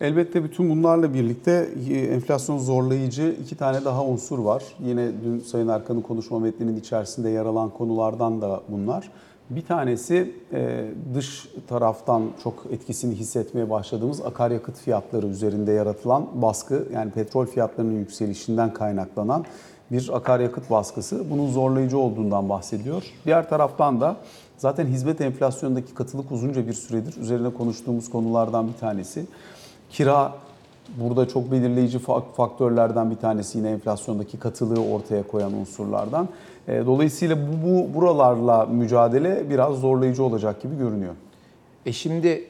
Elbette 0.02 0.44
bütün 0.44 0.70
bunlarla 0.70 1.14
birlikte 1.14 1.70
e, 1.90 1.94
enflasyon 1.94 2.58
zorlayıcı 2.58 3.36
iki 3.44 3.56
tane 3.56 3.86
daha 3.86 4.06
unsur 4.06 4.40
var. 4.40 4.64
Yine 4.80 5.12
dün 5.24 5.40
Sayın 5.40 5.68
Erkan'ın 5.68 6.02
konuşma 6.02 6.40
metninin 6.40 6.80
içerisinde 6.80 7.30
yer 7.30 7.46
alan 7.46 7.70
konulardan 7.70 8.42
da 8.42 8.62
bunlar. 8.70 9.12
Bir 9.50 9.66
tanesi 9.66 10.36
e, 10.54 10.86
dış 11.16 11.48
taraftan 11.68 12.24
çok 12.44 12.66
etkisini 12.72 13.16
hissetmeye 13.16 13.70
başladığımız 13.70 14.22
akaryakıt 14.22 14.78
fiyatları 14.78 15.28
üzerinde 15.28 15.72
yaratılan 15.72 16.28
baskı. 16.34 16.88
Yani 16.94 17.12
petrol 17.12 17.46
fiyatlarının 17.46 18.00
yükselişinden 18.00 18.74
kaynaklanan 18.74 19.46
bir 19.92 20.10
akaryakıt 20.14 20.70
baskısı. 20.70 21.30
Bunun 21.30 21.52
zorlayıcı 21.52 21.98
olduğundan 21.98 22.50
bahsediyor. 22.50 23.04
Diğer 23.26 23.50
taraftan 23.50 24.02
da 24.02 24.16
zaten 24.58 24.86
hizmet 24.86 25.22
enflasyonundaki 25.22 25.94
katılık 25.94 26.32
uzunca 26.32 26.68
bir 26.68 26.74
süredir 26.74 27.18
üzerine 27.22 27.50
konuştuğumuz 27.54 28.10
konulardan 28.10 28.68
bir 28.68 28.74
tanesi. 28.74 29.26
Kira 29.90 30.34
burada 30.98 31.28
çok 31.28 31.52
belirleyici 31.52 31.98
fa- 31.98 32.24
faktörlerden 32.38 33.12
bir 33.12 33.16
tanesi 33.16 33.58
yine 33.58 33.70
enflasyondaki 33.70 34.40
katılığı 34.40 34.84
ortaya 34.94 35.24
koyan 35.28 35.54
unsurlardan. 35.54 36.30
E, 36.68 36.86
Dolayısıyla 36.86 37.38
bu, 37.38 37.68
bu 37.68 37.94
buralarla 37.94 38.66
mücadele 38.66 39.50
biraz 39.50 39.76
zorlayıcı 39.76 40.24
olacak 40.24 40.62
gibi 40.62 40.78
görünüyor. 40.78 41.14
E 41.86 41.94
şimdi 41.94 42.48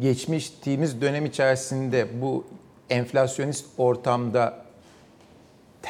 geçmiştiğimiz 0.00 1.00
dönem 1.00 1.26
içerisinde 1.26 2.06
bu 2.22 2.44
enflasyonist 2.90 3.66
ortamda 3.78 4.65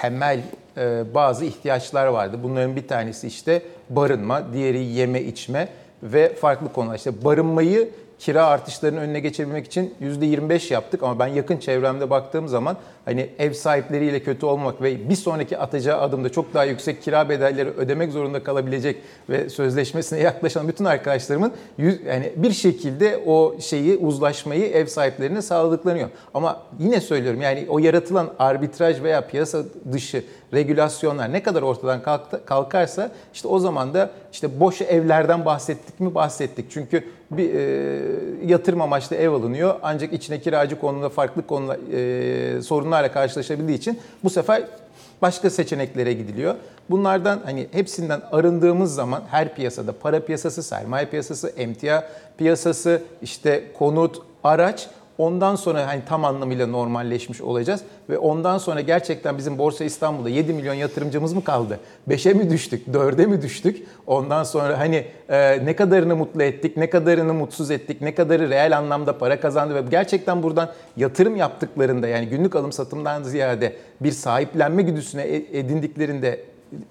temel 0.01 0.41
e, 0.77 1.15
bazı 1.15 1.45
ihtiyaçlar 1.45 2.07
vardı. 2.07 2.39
Bunların 2.43 2.77
bir 2.77 2.89
tanesi 2.89 3.27
işte 3.27 3.63
barınma, 3.91 4.53
diğeri 4.53 4.85
yeme 4.85 5.23
içme 5.23 5.69
ve 6.03 6.35
farklı 6.35 6.73
konular. 6.73 6.97
İşte 6.97 7.25
barınmayı 7.25 7.91
kira 8.19 8.47
artışlarının 8.47 9.01
önüne 9.01 9.21
geçebilmek 9.21 9.67
için 9.67 9.95
%25 10.03 10.73
yaptık 10.73 11.03
ama 11.03 11.19
ben 11.19 11.27
yakın 11.27 11.57
çevremde 11.57 12.11
baktığım 12.11 12.49
zaman 12.49 12.77
hani 13.05 13.31
ev 13.39 13.53
sahipleriyle 13.53 14.23
kötü 14.23 14.47
olmak 14.47 14.83
ve 14.83 15.11
bir 15.11 15.15
sonraki 15.15 15.59
atacağı 15.59 16.01
adımda 16.01 16.29
çok 16.29 16.55
daha 16.55 16.65
yüksek 16.65 17.03
kira 17.03 17.29
bedelleri 17.29 17.69
ödemek 17.69 18.13
zorunda 18.13 18.43
kalabilecek 18.43 18.97
ve 19.31 19.51
sözleşmesine 19.51 20.21
yaklaşan 20.21 20.69
bütün 20.69 20.85
arkadaşlarımın 20.85 21.53
yüz, 21.79 22.01
yani 22.07 22.33
bir 22.37 22.53
şekilde 22.53 23.23
o 23.27 23.61
şeyi 23.61 23.97
uzlaşmayı 23.97 24.67
ev 24.67 24.87
sahiplerine 24.87 25.43
sağladıklanıyor. 25.43 26.09
Ama 26.35 26.63
yine 26.79 27.01
söylüyorum 27.01 27.41
yani 27.41 27.67
o 27.69 27.79
yaratılan 27.79 28.31
arbitraj 28.39 29.03
veya 29.03 29.27
piyasa 29.27 29.63
dışı 29.93 30.25
regülasyonlar 30.57 31.33
ne 31.33 31.43
kadar 31.43 31.63
ortadan 31.63 32.03
kalktı- 32.03 32.45
kalkarsa 32.45 33.11
işte 33.35 33.49
o 33.49 33.59
zaman 33.59 33.95
da 33.95 34.11
işte 34.33 34.61
boş 34.61 34.81
evlerden 34.81 35.45
bahsettik 35.45 36.01
mi 36.01 36.15
bahsettik. 36.15 36.67
Çünkü 36.71 37.05
bir 37.31 37.55
e, 37.55 38.03
yatırım 38.47 38.81
amaçlı 38.81 39.17
ev 39.17 39.31
alınıyor 39.31 39.75
ancak 39.83 40.13
içine 40.13 40.41
kiracı 40.41 40.81
konusunda 40.81 41.09
farklı 41.09 41.47
konular 41.47 41.79
e, 41.93 42.63
sorunlarla 42.63 43.13
karşılaşabildiği 43.13 43.79
için 43.79 44.01
bu 44.25 44.31
sefer 44.31 44.63
başka 45.23 45.51
seçeneklere 45.51 46.13
gidiliyor. 46.13 46.55
Bunlardan 46.91 47.41
hani 47.45 47.67
hepsinden 47.73 48.23
arındığımız 48.33 48.95
zaman 48.95 49.23
her 49.31 49.55
piyasada 49.55 49.93
para 49.93 50.21
piyasası, 50.21 50.63
sermaye 50.63 51.07
piyasası, 51.07 51.49
emtia 51.49 52.03
piyasası, 52.39 53.03
işte 53.23 53.65
konut, 53.79 54.23
araç 54.45 54.89
Ondan 55.19 55.57
sonra 55.57 55.87
hani 55.87 56.03
tam 56.09 56.25
anlamıyla 56.25 56.67
normalleşmiş 56.67 57.41
olacağız 57.41 57.81
ve 58.11 58.19
ondan 58.19 58.59
sonra 58.59 58.81
gerçekten 58.81 59.39
bizim 59.39 59.59
Borsa 59.59 59.85
İstanbul'da 59.85 60.29
7 60.29 60.53
milyon 60.53 60.75
yatırımcımız 60.75 61.33
mı 61.33 61.45
kaldı? 61.45 61.81
5'e 62.09 62.33
mi 62.33 62.51
düştük? 62.51 62.87
4'e 62.89 63.27
mi 63.27 63.43
düştük? 63.43 63.87
Ondan 64.07 64.45
sonra 64.45 64.79
hani 64.79 65.05
e, 65.29 65.67
ne 65.67 65.77
kadarını 65.77 66.17
mutlu 66.17 66.43
ettik, 66.43 66.77
ne 66.77 66.91
kadarını 66.91 67.35
mutsuz 67.35 67.71
ettik, 67.71 68.03
ne 68.03 68.15
kadarı 68.15 68.51
reel 68.51 68.79
anlamda 68.79 69.19
para 69.19 69.41
kazandı 69.41 69.75
ve 69.75 69.83
gerçekten 69.91 70.43
buradan 70.43 70.73
yatırım 70.97 71.37
yaptıklarında 71.37 72.09
yani 72.09 72.27
günlük 72.27 72.57
alım 72.57 72.73
satımdan 72.73 73.23
ziyade 73.23 73.77
bir 74.01 74.13
sahiplenme 74.13 74.83
güdüsüne 74.83 75.23
e- 75.23 75.59
edindiklerinde 75.59 76.41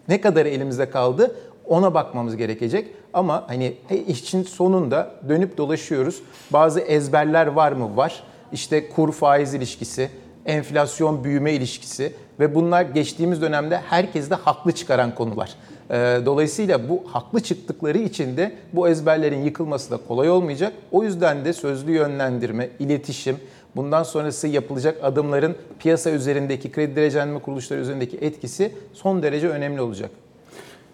ne 0.08 0.22
kadarı 0.22 0.50
elimizde 0.50 0.90
kaldı? 0.90 1.36
Ona 1.68 1.94
bakmamız 1.94 2.38
gerekecek. 2.38 2.88
Ama 3.14 3.44
hani 3.48 3.74
he- 3.88 3.98
işin 4.04 4.44
sonunda 4.44 5.12
dönüp 5.30 5.58
dolaşıyoruz. 5.58 6.22
Bazı 6.54 6.80
ezberler 6.80 7.48
var 7.48 7.72
mı? 7.72 7.98
Var. 7.98 8.24
İşte 8.52 8.90
kur 8.90 9.12
faiz 9.12 9.54
ilişkisi. 9.54 10.10
enflasyon 10.46 11.24
büyüme 11.24 11.54
ilişkisi 11.54 12.14
ve 12.40 12.56
bunlar 12.56 12.82
geçtiğimiz 12.82 13.42
dönemde 13.42 13.78
herkesi 13.78 14.30
de 14.30 14.36
haklı 14.36 14.72
çıkaran 14.72 15.16
konular. 15.16 15.50
Ee, 15.92 16.20
Dolayısıyla 16.26 16.90
bu 16.90 17.04
haklı 17.08 17.40
çıktıkları 17.44 17.98
için 17.98 18.38
de 18.38 18.56
bu 18.74 18.88
ezberlerin 18.88 19.42
yıkılması 19.44 19.92
da 19.92 19.98
kolay 20.08 20.30
olmayacak. 20.30 20.74
O 20.92 21.04
yüzden 21.04 21.46
de 21.46 21.54
sözlü 21.54 21.92
yönlendirme, 21.92 22.70
iletişim, 22.80 23.38
bundan 23.76 24.04
sonrası 24.04 24.48
yapılacak 24.48 24.98
adımların 25.04 25.56
piyasa 25.80 26.10
üzerindeki, 26.10 26.72
kredi 26.72 26.96
derecelenme 26.96 27.40
kuruluşları 27.40 27.80
üzerindeki 27.82 28.18
etkisi 28.18 28.72
son 28.94 29.24
derece 29.24 29.50
önemli 29.50 29.82
olacak. 29.82 30.10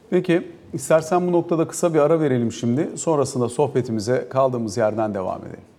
Peki 0.09 0.47
istersen 0.73 1.27
bu 1.27 1.31
noktada 1.31 1.67
kısa 1.67 1.93
bir 1.93 1.99
ara 1.99 2.19
verelim 2.19 2.51
şimdi. 2.51 2.97
Sonrasında 2.97 3.49
sohbetimize 3.49 4.27
kaldığımız 4.29 4.77
yerden 4.77 5.13
devam 5.13 5.41
edelim. 5.45 5.70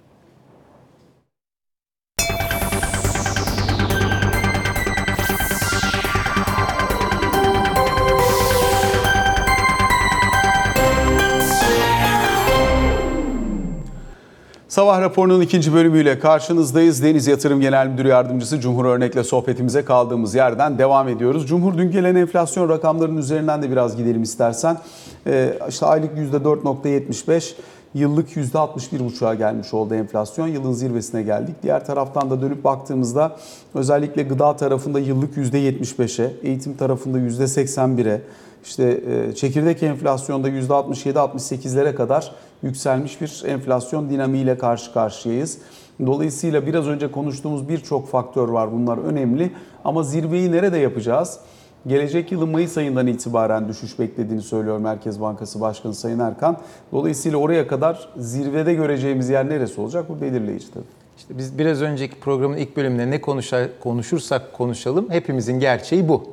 Sabah 14.73 15.01
raporunun 15.01 15.41
ikinci 15.41 15.75
bölümüyle 15.75 16.19
karşınızdayız. 16.19 17.03
Deniz 17.03 17.27
Yatırım 17.27 17.61
Genel 17.61 17.87
Müdürü 17.87 18.09
Yardımcısı 18.09 18.61
Cumhur 18.61 18.85
Örnek'le 18.85 19.27
sohbetimize 19.27 19.85
kaldığımız 19.85 20.35
yerden 20.35 20.79
devam 20.79 21.09
ediyoruz. 21.09 21.47
Cumhur 21.47 21.79
dün 21.79 21.91
gelen 21.91 22.15
enflasyon 22.15 22.69
rakamlarının 22.69 23.17
üzerinden 23.17 23.63
de 23.63 23.71
biraz 23.71 23.97
gidelim 23.97 24.23
istersen. 24.23 24.79
Ee, 25.27 25.59
işte 25.69 25.87
aylık 25.87 26.11
%4.75, 26.19 27.55
yıllık 27.95 28.37
%61.5'a 28.37 29.35
gelmiş 29.35 29.75
oldu 29.75 29.95
enflasyon. 29.95 30.49
Yılın 30.49 30.73
zirvesine 30.73 31.23
geldik. 31.23 31.55
Diğer 31.63 31.87
taraftan 31.87 32.31
da 32.31 32.43
dönüp 32.43 32.65
baktığımızda 32.65 33.37
özellikle 33.75 34.23
gıda 34.23 34.57
tarafında 34.57 35.01
yıllık 35.01 35.37
%75'e, 35.37 36.33
eğitim 36.43 36.77
tarafında 36.77 37.19
%81'e, 37.19 38.21
işte 38.65 39.01
e, 39.11 39.35
çekirdek 39.35 39.83
enflasyonda 39.83 40.49
%67-68'lere 40.49 41.95
kadar 41.95 42.33
yükselmiş 42.63 43.21
bir 43.21 43.43
enflasyon 43.47 44.11
dinamiğiyle 44.11 44.59
karşı 44.59 44.93
karşıyayız. 44.93 45.59
Dolayısıyla 46.07 46.67
biraz 46.67 46.87
önce 46.87 47.11
konuştuğumuz 47.11 47.69
birçok 47.69 48.09
faktör 48.09 48.49
var. 48.49 48.73
Bunlar 48.73 48.99
önemli 48.99 49.53
ama 49.85 50.03
zirveyi 50.03 50.53
nerede 50.53 50.79
yapacağız? 50.79 51.39
Gelecek 51.87 52.33
yılın 52.33 52.49
Mayıs 52.49 52.79
ayından 52.79 53.07
itibaren 53.07 53.69
düşüş 53.69 53.99
beklediğini 53.99 54.43
söylüyor 54.43 54.79
Merkez 54.79 55.21
Bankası 55.21 55.61
Başkanı 55.61 55.95
Sayın 55.95 56.19
Erkan. 56.19 56.57
Dolayısıyla 56.93 57.39
oraya 57.39 57.67
kadar 57.67 58.09
zirvede 58.17 58.75
göreceğimiz 58.75 59.29
yer 59.29 59.49
neresi 59.49 59.81
olacak? 59.81 60.09
Bu 60.09 60.21
belirleyici 60.21 60.71
tabii. 60.75 60.85
İşte 61.19 61.39
biz 61.39 61.59
biraz 61.59 61.83
önceki 61.83 62.21
programın 62.21 62.57
ilk 62.57 62.77
bölümünde 62.77 63.11
ne 63.11 63.21
konuşar, 63.21 63.69
konuşursak 63.81 64.53
konuşalım 64.53 65.11
hepimizin 65.11 65.61
gerçeği 65.61 66.09
bu. 66.09 66.25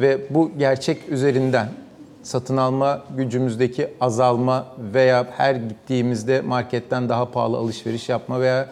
Ve 0.00 0.20
bu 0.30 0.50
gerçek 0.58 1.08
üzerinden 1.08 1.68
satın 2.22 2.56
alma 2.56 3.02
gücümüzdeki 3.16 3.88
azalma 4.00 4.66
veya 4.94 5.26
her 5.36 5.54
gittiğimizde 5.54 6.40
marketten 6.40 7.08
daha 7.08 7.30
pahalı 7.30 7.56
alışveriş 7.56 8.08
yapma 8.08 8.40
veya 8.40 8.68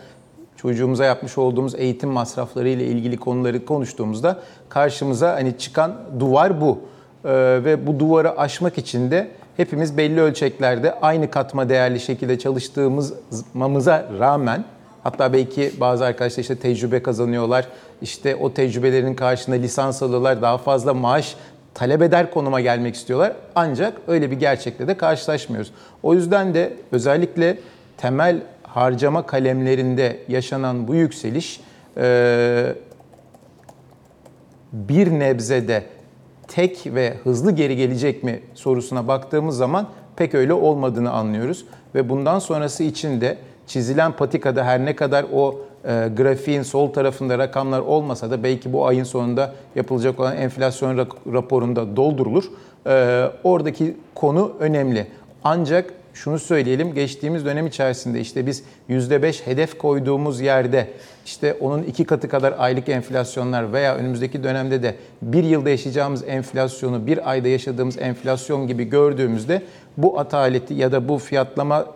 çocuğumuza 0.56 1.04
yapmış 1.04 1.38
olduğumuz 1.38 1.74
eğitim 1.74 2.10
masrafları 2.10 2.68
ile 2.68 2.86
ilgili 2.86 3.16
konuları 3.16 3.64
konuştuğumuzda 3.64 4.42
karşımıza 4.76 5.34
hani 5.34 5.58
çıkan 5.58 5.94
duvar 6.20 6.60
bu. 6.60 6.78
Ee, 7.24 7.30
ve 7.64 7.86
bu 7.86 8.00
duvarı 8.00 8.38
aşmak 8.38 8.78
için 8.78 9.10
de 9.10 9.28
hepimiz 9.56 9.96
belli 9.96 10.20
ölçeklerde 10.20 11.00
aynı 11.00 11.30
katma 11.30 11.68
değerli 11.68 12.00
şekilde 12.00 12.38
çalıştığımıza 12.38 14.08
rağmen 14.18 14.64
Hatta 15.02 15.32
belki 15.32 15.72
bazı 15.80 16.04
arkadaşlar 16.04 16.42
işte 16.42 16.56
tecrübe 16.56 17.02
kazanıyorlar. 17.02 17.66
İşte 18.02 18.36
o 18.36 18.54
tecrübelerin 18.54 19.14
karşılığında 19.14 19.60
lisans 19.60 20.02
alıyorlar. 20.02 20.42
Daha 20.42 20.58
fazla 20.58 20.94
maaş 20.94 21.36
talep 21.74 22.02
eder 22.02 22.30
konuma 22.30 22.60
gelmek 22.60 22.94
istiyorlar. 22.94 23.32
Ancak 23.54 23.98
öyle 24.08 24.30
bir 24.30 24.36
gerçekle 24.36 24.88
de 24.88 24.96
karşılaşmıyoruz. 24.96 25.72
O 26.02 26.14
yüzden 26.14 26.54
de 26.54 26.72
özellikle 26.92 27.58
temel 27.96 28.40
harcama 28.62 29.26
kalemlerinde 29.26 30.18
yaşanan 30.28 30.88
bu 30.88 30.94
yükseliş 30.94 31.60
e, 31.96 32.74
bir 34.76 35.10
nebzede 35.10 35.82
tek 36.48 36.86
ve 36.86 37.14
hızlı 37.24 37.52
geri 37.52 37.76
gelecek 37.76 38.24
mi 38.24 38.40
sorusuna 38.54 39.08
baktığımız 39.08 39.56
zaman 39.56 39.86
pek 40.16 40.34
öyle 40.34 40.52
olmadığını 40.52 41.10
anlıyoruz. 41.10 41.64
Ve 41.94 42.08
bundan 42.08 42.38
sonrası 42.38 42.82
için 42.82 43.20
de 43.20 43.38
çizilen 43.66 44.12
patikada 44.12 44.64
her 44.64 44.84
ne 44.84 44.96
kadar 44.96 45.26
o 45.32 45.60
e, 45.84 46.08
grafiğin 46.16 46.62
sol 46.62 46.92
tarafında 46.92 47.38
rakamlar 47.38 47.80
olmasa 47.80 48.30
da 48.30 48.42
belki 48.42 48.72
bu 48.72 48.86
ayın 48.86 49.04
sonunda 49.04 49.54
yapılacak 49.74 50.20
olan 50.20 50.36
enflasyon 50.36 51.08
raporunda 51.32 51.96
doldurulur. 51.96 52.44
E, 52.86 53.24
oradaki 53.44 53.96
konu 54.14 54.52
önemli. 54.60 55.06
Ancak 55.44 55.92
şunu 56.16 56.38
söyleyelim 56.38 56.94
geçtiğimiz 56.94 57.44
dönem 57.44 57.66
içerisinde 57.66 58.20
işte 58.20 58.46
biz 58.46 58.62
%5 58.90 59.46
hedef 59.46 59.79
koyduğumuz 59.79 60.40
yerde 60.40 60.88
işte 61.26 61.55
onun 61.61 61.83
iki 61.83 62.05
katı 62.05 62.29
kadar 62.29 62.55
aylık 62.59 62.88
enflasyonlar 62.88 63.72
veya 63.72 63.96
önümüzdeki 63.96 64.42
dönemde 64.44 64.83
de 64.83 64.94
bir 65.22 65.44
yılda 65.44 65.70
yaşayacağımız 65.70 66.24
enflasyonu 66.29 67.07
bir 67.07 67.31
ayda 67.31 67.48
yaşadığımız 67.48 67.98
enflasyon 67.98 68.66
gibi 68.66 68.85
gördüğümüzde 68.85 69.62
bu 69.96 70.18
ataleti 70.20 70.74
ya 70.74 70.92
da 70.92 71.09
bu 71.09 71.18
fiyatlama 71.18 71.87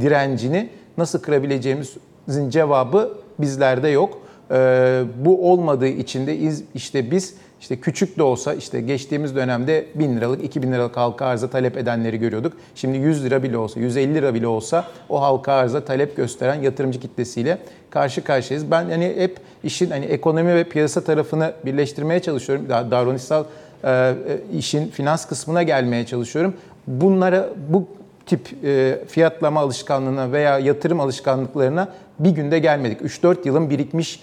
direncini 0.00 0.68
nasıl 0.98 1.18
kırabileceğimizin 1.22 2.50
cevabı 2.50 3.12
bizlerde 3.38 3.88
yok. 3.88 4.22
Ee, 4.50 5.02
bu 5.24 5.52
olmadığı 5.52 5.86
için 5.88 6.26
de 6.26 6.36
iz- 6.36 6.64
işte 6.74 7.10
biz 7.10 7.34
işte 7.60 7.80
küçük 7.80 8.18
de 8.18 8.22
olsa 8.22 8.54
işte 8.54 8.80
geçtiğimiz 8.80 9.36
dönemde 9.36 9.86
1000 9.94 10.16
liralık 10.16 10.44
2000 10.44 10.72
liralık 10.72 10.96
halka 10.96 11.26
arza 11.26 11.50
talep 11.50 11.76
edenleri 11.76 12.18
görüyorduk. 12.18 12.52
Şimdi 12.74 12.98
100 12.98 13.24
lira 13.24 13.42
bile 13.42 13.58
olsa 13.58 13.80
150 13.80 14.14
lira 14.14 14.34
bile 14.34 14.46
olsa 14.46 14.84
o 15.08 15.22
halka 15.22 15.52
arza 15.52 15.84
talep 15.84 16.16
gösteren 16.16 16.62
yatırımcı 16.62 17.00
kitlesiyle 17.00 17.58
karşı 17.90 18.24
karşıyayız. 18.24 18.70
Ben 18.70 18.90
hani 18.90 19.14
hep 19.16 19.36
işin 19.64 19.90
hani 19.90 20.04
ekonomi 20.04 20.54
ve 20.54 20.64
piyasa 20.64 21.00
tarafını 21.00 21.52
birleştirmeye 21.64 22.20
çalışıyorum. 22.20 22.66
Daha 22.68 22.90
davranışsal 22.90 23.44
e, 23.84 23.90
e, 23.90 24.14
işin 24.58 24.88
finans 24.88 25.24
kısmına 25.24 25.62
gelmeye 25.62 26.06
çalışıyorum. 26.06 26.54
Bunlara 26.86 27.48
bu 27.68 27.88
tip 28.26 28.64
e, 28.64 28.98
fiyatlama 29.08 29.60
alışkanlığına 29.60 30.32
veya 30.32 30.58
yatırım 30.58 31.00
alışkanlıklarına 31.00 31.88
bir 32.18 32.30
günde 32.30 32.58
gelmedik. 32.58 33.00
3-4 33.00 33.36
yılın 33.44 33.70
birikmiş 33.70 34.20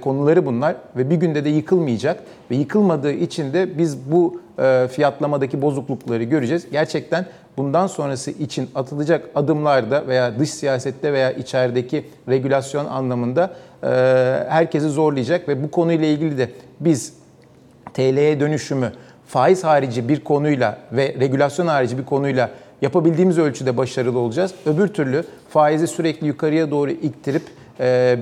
konuları 0.00 0.46
bunlar 0.46 0.76
ve 0.96 1.10
bir 1.10 1.16
günde 1.16 1.44
de 1.44 1.48
yıkılmayacak 1.48 2.22
ve 2.50 2.56
yıkılmadığı 2.56 3.12
için 3.12 3.52
de 3.52 3.78
biz 3.78 4.12
bu 4.12 4.40
e, 4.58 4.88
fiyatlamadaki 4.88 5.62
bozuklukları 5.62 6.22
göreceğiz. 6.22 6.66
Gerçekten 6.72 7.26
bundan 7.56 7.86
sonrası 7.86 8.30
için 8.30 8.68
atılacak 8.74 9.28
adımlarda 9.34 10.06
veya 10.06 10.38
dış 10.38 10.50
siyasette 10.50 11.12
veya 11.12 11.32
içerideki 11.32 12.04
regülasyon 12.28 12.86
anlamında 12.86 13.54
e, 13.82 13.86
herkesi 14.48 14.88
zorlayacak 14.88 15.48
ve 15.48 15.62
bu 15.62 15.70
konuyla 15.70 16.06
ilgili 16.06 16.38
de 16.38 16.50
biz 16.80 17.12
TL'ye 17.94 18.40
dönüşümü 18.40 18.92
faiz 19.26 19.64
harici 19.64 20.08
bir 20.08 20.24
konuyla 20.24 20.78
ve 20.92 21.16
regülasyon 21.20 21.66
harici 21.66 21.98
bir 21.98 22.04
konuyla 22.04 22.50
yapabildiğimiz 22.82 23.38
ölçüde 23.38 23.76
başarılı 23.76 24.18
olacağız. 24.18 24.54
Öbür 24.66 24.88
türlü 24.88 25.24
faizi 25.48 25.86
sürekli 25.86 26.26
yukarıya 26.26 26.70
doğru 26.70 26.90
iktirip 26.90 27.42
e, 27.42 27.65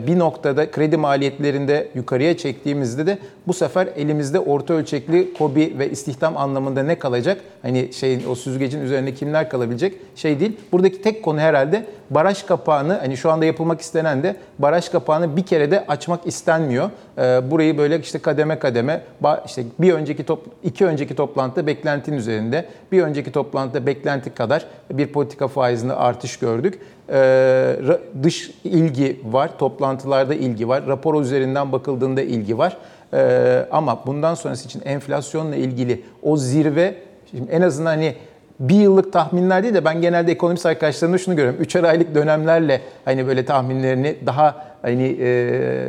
bir 0.07 0.19
noktada 0.19 0.71
kredi 0.71 0.97
maliyetlerinde 0.97 1.89
yukarıya 1.95 2.37
çektiğimizde 2.37 3.07
de 3.07 3.19
bu 3.47 3.53
sefer 3.53 3.89
elimizde 3.97 4.39
orta 4.39 4.75
ölçekli 4.75 5.35
kobi 5.35 5.75
ve 5.79 5.91
istihdam 5.91 6.37
anlamında 6.37 6.83
ne 6.83 6.99
kalacak? 6.99 7.41
Hani 7.63 7.93
şeyin 7.93 8.23
o 8.31 8.35
süzgecin 8.35 8.81
üzerinde 8.81 9.15
kimler 9.15 9.49
kalabilecek? 9.49 9.95
Şey 10.17 10.41
değil. 10.41 10.57
Buradaki 10.73 11.03
tek 11.03 11.23
konu 11.23 11.41
herhalde 11.41 11.87
baraj 12.11 12.43
kapağını 12.43 12.93
hani 12.93 13.17
şu 13.17 13.31
anda 13.31 13.45
yapılmak 13.45 13.81
istenen 13.81 14.23
de 14.23 14.37
baraj 14.59 14.89
kapağını 14.89 15.37
bir 15.37 15.43
kere 15.43 15.71
de 15.71 15.85
açmak 15.87 16.27
istenmiyor. 16.27 16.91
E, 17.19 17.51
burayı 17.51 17.79
böyle 17.79 18.01
işte 18.01 18.19
kademe 18.19 18.59
kademe 18.59 19.03
işte 19.47 19.63
bir 19.79 19.93
önceki 19.93 20.25
top 20.25 20.47
iki 20.63 20.87
önceki 20.87 21.17
toplantıda 21.17 21.67
beklentinin 21.67 22.17
üzerinde, 22.17 22.65
bir 22.93 23.03
önceki 23.03 23.33
toplantıda 23.33 23.87
beklenti 23.87 24.31
kadar 24.31 24.67
bir 24.91 25.07
politika 25.07 25.49
faizinde 25.49 25.93
artış 25.93 26.37
gördük. 26.37 26.79
Ee, 27.13 27.77
dış 28.23 28.51
ilgi 28.65 29.21
var, 29.25 29.59
toplantılarda 29.59 30.35
ilgi 30.35 30.69
var, 30.69 30.87
rapor 30.87 31.23
üzerinden 31.23 31.73
bakıldığında 31.73 32.23
ilgi 32.23 32.59
var. 32.59 32.77
Ee, 33.15 33.67
ama 33.71 34.07
bundan 34.07 34.35
sonrası 34.35 34.67
için 34.67 34.83
enflasyonla 34.85 35.57
ilgili 35.57 36.03
o 36.23 36.37
zirve, 36.37 36.95
şimdi 37.31 37.51
en 37.51 37.63
azından 37.63 37.91
hani 37.91 38.15
bir 38.61 38.75
yıllık 38.75 39.13
tahminler 39.13 39.63
değil 39.63 39.75
de 39.75 39.85
ben 39.85 40.01
genelde 40.01 40.33
ekonomist 40.33 40.67
arkadaşlarımda 40.67 41.19
şunu 41.19 41.37
görüyorum. 41.37 41.61
Üçer 41.61 41.85
aylık 41.85 42.15
dönemlerle 42.15 42.81
hani 43.05 43.27
böyle 43.27 43.45
tahminlerini 43.45 44.17
daha 44.27 44.67
hani 44.83 45.17
e, 45.21 45.81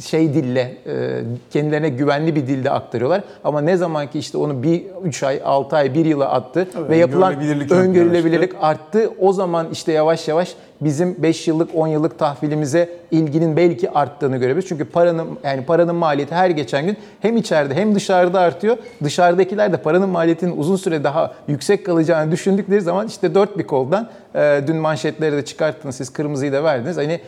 şey 0.00 0.34
dille, 0.34 0.76
e, 0.86 1.20
kendilerine 1.50 1.88
güvenli 1.88 2.36
bir 2.36 2.46
dilde 2.46 2.70
aktarıyorlar. 2.70 3.22
Ama 3.44 3.60
ne 3.60 3.76
zaman 3.76 4.10
ki 4.10 4.18
işte 4.18 4.38
onu 4.38 4.62
bir 4.62 4.82
3 5.04 5.22
ay, 5.22 5.40
6 5.44 5.76
ay, 5.76 5.94
1 5.94 6.04
yıla 6.04 6.30
attı 6.30 6.68
Evet, 6.78 6.90
ve 6.90 6.96
yapılan 6.96 7.32
öngörülebilirlik 7.32 7.72
öngörülebilirlik 7.72 8.52
arttı. 8.60 9.10
O 9.18 9.32
zaman 9.32 9.66
işte 9.72 9.92
yavaş 9.92 10.28
yavaş 10.28 10.54
bizim 10.80 11.22
5 11.22 11.48
yıllık 11.48 11.74
10 11.74 11.86
yıllık 11.86 12.18
tahvilimize 12.18 12.88
ilginin 13.10 13.56
belki 13.56 13.90
arttığını 13.90 14.36
görebiliriz. 14.36 14.68
Çünkü 14.68 14.84
paranın 14.84 15.38
yani 15.44 15.64
paranın 15.64 15.94
maliyeti 15.94 16.34
her 16.34 16.50
geçen 16.50 16.86
gün 16.86 16.96
hem 17.20 17.36
içeride 17.36 17.74
hem 17.74 17.94
dışarıda 17.94 18.40
artıyor. 18.40 18.76
Dışarıdakiler 19.04 19.72
de 19.72 19.76
paranın 19.76 20.08
maliyetinin 20.08 20.56
uzun 20.56 20.76
süre 20.76 21.04
daha 21.04 21.34
yüksek 21.48 21.86
kalacağını 21.86 22.32
düşündükleri 22.32 22.80
zaman 22.80 23.06
işte 23.06 23.34
dört 23.34 23.58
bir 23.58 23.66
koldan 23.66 24.08
e, 24.34 24.60
dün 24.66 24.76
manşetleri 24.76 25.36
de 25.36 25.44
çıkarttınız 25.44 25.96
siz 25.96 26.10
kırmızıyı 26.10 26.52
da 26.52 26.64
verdiniz. 26.64 26.96
Hani 26.96 27.20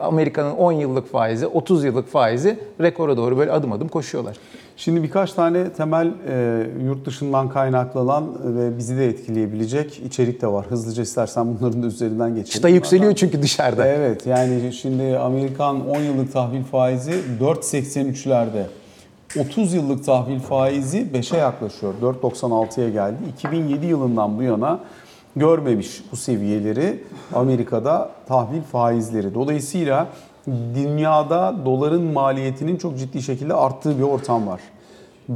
Amerika'nın 0.00 0.50
10 0.50 0.72
yıllık 0.72 1.12
faizi 1.12 1.46
30 1.46 1.84
yıllık 1.84 2.08
faizi 2.08 2.58
rekora 2.80 3.16
doğru 3.16 3.38
böyle 3.38 3.52
adım 3.52 3.72
adım 3.72 3.88
koşuyorlar. 3.88 4.36
Şimdi 4.76 5.02
birkaç 5.02 5.32
tane 5.32 5.72
temel 5.72 6.12
e, 6.28 6.66
yurt 6.84 7.06
dışından 7.06 7.48
kaynaklanan 7.48 8.24
ve 8.44 8.78
bizi 8.78 8.96
de 8.96 9.08
etkileyebilecek 9.08 9.98
içerik 9.98 10.42
de 10.42 10.46
var. 10.46 10.66
Hızlıca 10.66 11.02
istersen 11.02 11.46
bunların 11.46 11.82
da 11.82 11.86
üzerinden 11.86 12.28
geçelim. 12.28 12.52
Çıta 12.52 12.68
yükseliyor 12.68 13.14
çünkü 13.14 13.42
dışarıda. 13.42 13.86
Evet 13.86 14.26
yani 14.26 14.72
şimdi 14.72 15.18
Amerikan 15.18 15.88
10 15.88 16.00
yıllık 16.00 16.32
tahvil 16.32 16.64
faizi 16.64 17.12
4.83'lerde. 17.40 18.62
30 19.38 19.74
yıllık 19.74 20.04
tahvil 20.04 20.40
faizi 20.40 20.98
5'e 21.14 21.38
yaklaşıyor. 21.38 21.94
4.96'ya 22.02 22.90
geldi. 22.90 23.18
2007 23.36 23.86
yılından 23.86 24.38
bu 24.38 24.42
yana 24.42 24.80
görmemiş 25.36 26.02
bu 26.12 26.16
seviyeleri 26.16 27.02
Amerika'da 27.34 28.10
tahvil 28.28 28.62
faizleri. 28.62 29.34
Dolayısıyla 29.34 30.06
dünyada 30.74 31.54
doların 31.64 32.02
maliyetinin 32.02 32.76
çok 32.76 32.98
ciddi 32.98 33.22
şekilde 33.22 33.54
arttığı 33.54 33.98
bir 33.98 34.02
ortam 34.02 34.46
var. 34.46 34.60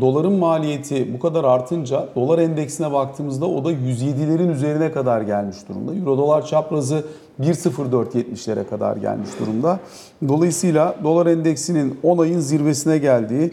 Doların 0.01 0.33
maliyeti 0.33 1.14
bu 1.14 1.18
kadar 1.18 1.44
artınca 1.44 2.09
dolar 2.16 2.38
endeksine 2.38 2.92
baktığımızda 2.92 3.46
o 3.46 3.64
da 3.64 3.73
107'lerin 3.73 4.53
üzerine 4.53 4.92
kadar 4.92 5.20
gelmiş 5.20 5.57
durumda. 5.68 5.94
Euro 5.94 6.18
dolar 6.18 6.46
çaprazı 6.46 7.05
1.0470'lere 7.40 8.68
kadar 8.68 8.96
gelmiş 8.96 9.31
durumda. 9.40 9.81
Dolayısıyla 10.29 10.94
dolar 11.05 11.27
endeksinin 11.27 11.99
10 12.03 12.18
ayın 12.18 12.38
zirvesine 12.38 12.99
geldiği, 12.99 13.53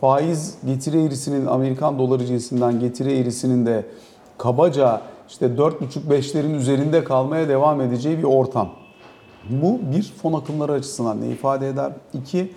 faiz 0.00 0.54
getiri 0.66 1.04
eğrisinin 1.04 1.46
Amerikan 1.46 1.98
doları 1.98 2.26
cinsinden 2.26 2.80
getiri 2.80 3.18
eğrisinin 3.18 3.66
de 3.66 3.86
kabaca 4.38 5.00
işte 5.28 5.46
4.5-5'lerin 5.46 6.54
üzerinde 6.54 7.04
kalmaya 7.04 7.48
devam 7.48 7.80
edeceği 7.80 8.18
bir 8.18 8.24
ortam. 8.24 8.68
Bu 9.48 9.80
bir 9.94 10.02
fon 10.22 10.32
akımları 10.32 10.72
açısından 10.72 11.20
ne 11.20 11.28
ifade 11.28 11.68
eder? 11.68 11.92
İki, 12.14 12.52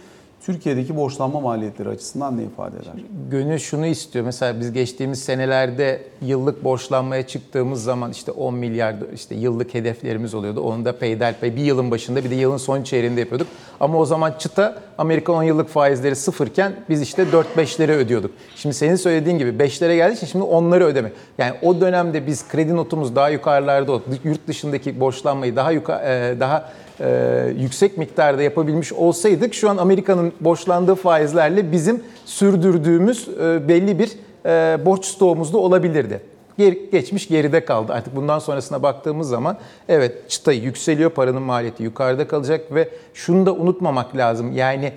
Türkiye'deki 0.45 0.95
borçlanma 0.95 1.39
maliyetleri 1.39 1.89
açısından 1.89 2.37
ne 2.37 2.43
ifade 2.43 2.75
eder? 2.75 2.93
Gönül 3.31 3.57
şunu 3.57 3.85
istiyor. 3.85 4.25
Mesela 4.25 4.59
biz 4.59 4.73
geçtiğimiz 4.73 5.23
senelerde 5.23 6.01
yıllık 6.21 6.63
borçlanmaya 6.63 7.27
çıktığımız 7.27 7.83
zaman 7.83 8.11
işte 8.11 8.31
10 8.31 8.53
milyar 8.53 8.95
işte 9.15 9.35
yıllık 9.35 9.73
hedeflerimiz 9.73 10.33
oluyordu. 10.33 10.61
Onu 10.61 10.85
da 10.85 10.97
peyderpey 10.97 11.55
bir 11.55 11.61
yılın 11.61 11.91
başında 11.91 12.23
bir 12.23 12.29
de 12.29 12.35
yılın 12.35 12.57
son 12.57 12.83
çeyreğinde 12.83 13.19
yapıyorduk. 13.19 13.47
Ama 13.79 13.97
o 13.97 14.05
zaman 14.05 14.33
çıta 14.39 14.75
Amerika 14.97 15.31
10 15.33 15.43
yıllık 15.43 15.69
faizleri 15.69 16.15
sıfırken 16.15 16.73
biz 16.89 17.01
işte 17.01 17.23
4-5'lere 17.23 17.91
ödüyorduk. 17.91 18.31
Şimdi 18.55 18.75
senin 18.75 18.95
söylediğin 18.95 19.37
gibi 19.37 19.63
5'lere 19.63 19.95
geldiği 19.95 20.15
için 20.15 20.27
şimdi 20.27 20.45
onları 20.45 20.85
ödemek. 20.85 21.13
Yani 21.37 21.53
o 21.61 21.81
dönemde 21.81 22.27
biz 22.27 22.47
kredi 22.47 22.75
notumuz 22.75 23.15
daha 23.15 23.29
yukarılarda 23.29 23.91
oldu. 23.91 24.03
Yurt 24.23 24.47
dışındaki 24.47 24.99
borçlanmayı 24.99 25.55
daha 25.55 25.71
yukarı, 25.71 26.39
daha 26.39 26.71
e, 27.01 27.53
yüksek 27.57 27.97
miktarda 27.97 28.41
yapabilmiş 28.41 28.93
olsaydık 28.93 29.53
şu 29.53 29.69
an 29.69 29.77
Amerika'nın 29.77 30.33
borçlandığı 30.41 30.95
faizlerle 30.95 31.71
bizim 31.71 32.03
sürdürdüğümüz 32.25 33.29
e, 33.29 33.67
belli 33.67 33.99
bir 33.99 34.11
e, 34.45 34.85
borç 34.85 35.05
stoğumuz 35.05 35.53
da 35.53 35.57
olabilirdi. 35.57 36.21
Geri, 36.57 36.89
geçmiş 36.91 37.27
geride 37.27 37.65
kaldı. 37.65 37.93
Artık 37.93 38.15
bundan 38.15 38.39
sonrasına 38.39 38.83
baktığımız 38.83 39.29
zaman 39.29 39.57
evet 39.89 40.29
çıtayı 40.29 40.61
yükseliyor, 40.61 41.09
paranın 41.09 41.41
maliyeti 41.41 41.83
yukarıda 41.83 42.27
kalacak 42.27 42.73
ve 42.75 42.89
şunu 43.13 43.45
da 43.45 43.53
unutmamak 43.53 44.15
lazım. 44.15 44.51
Yani 44.51 44.93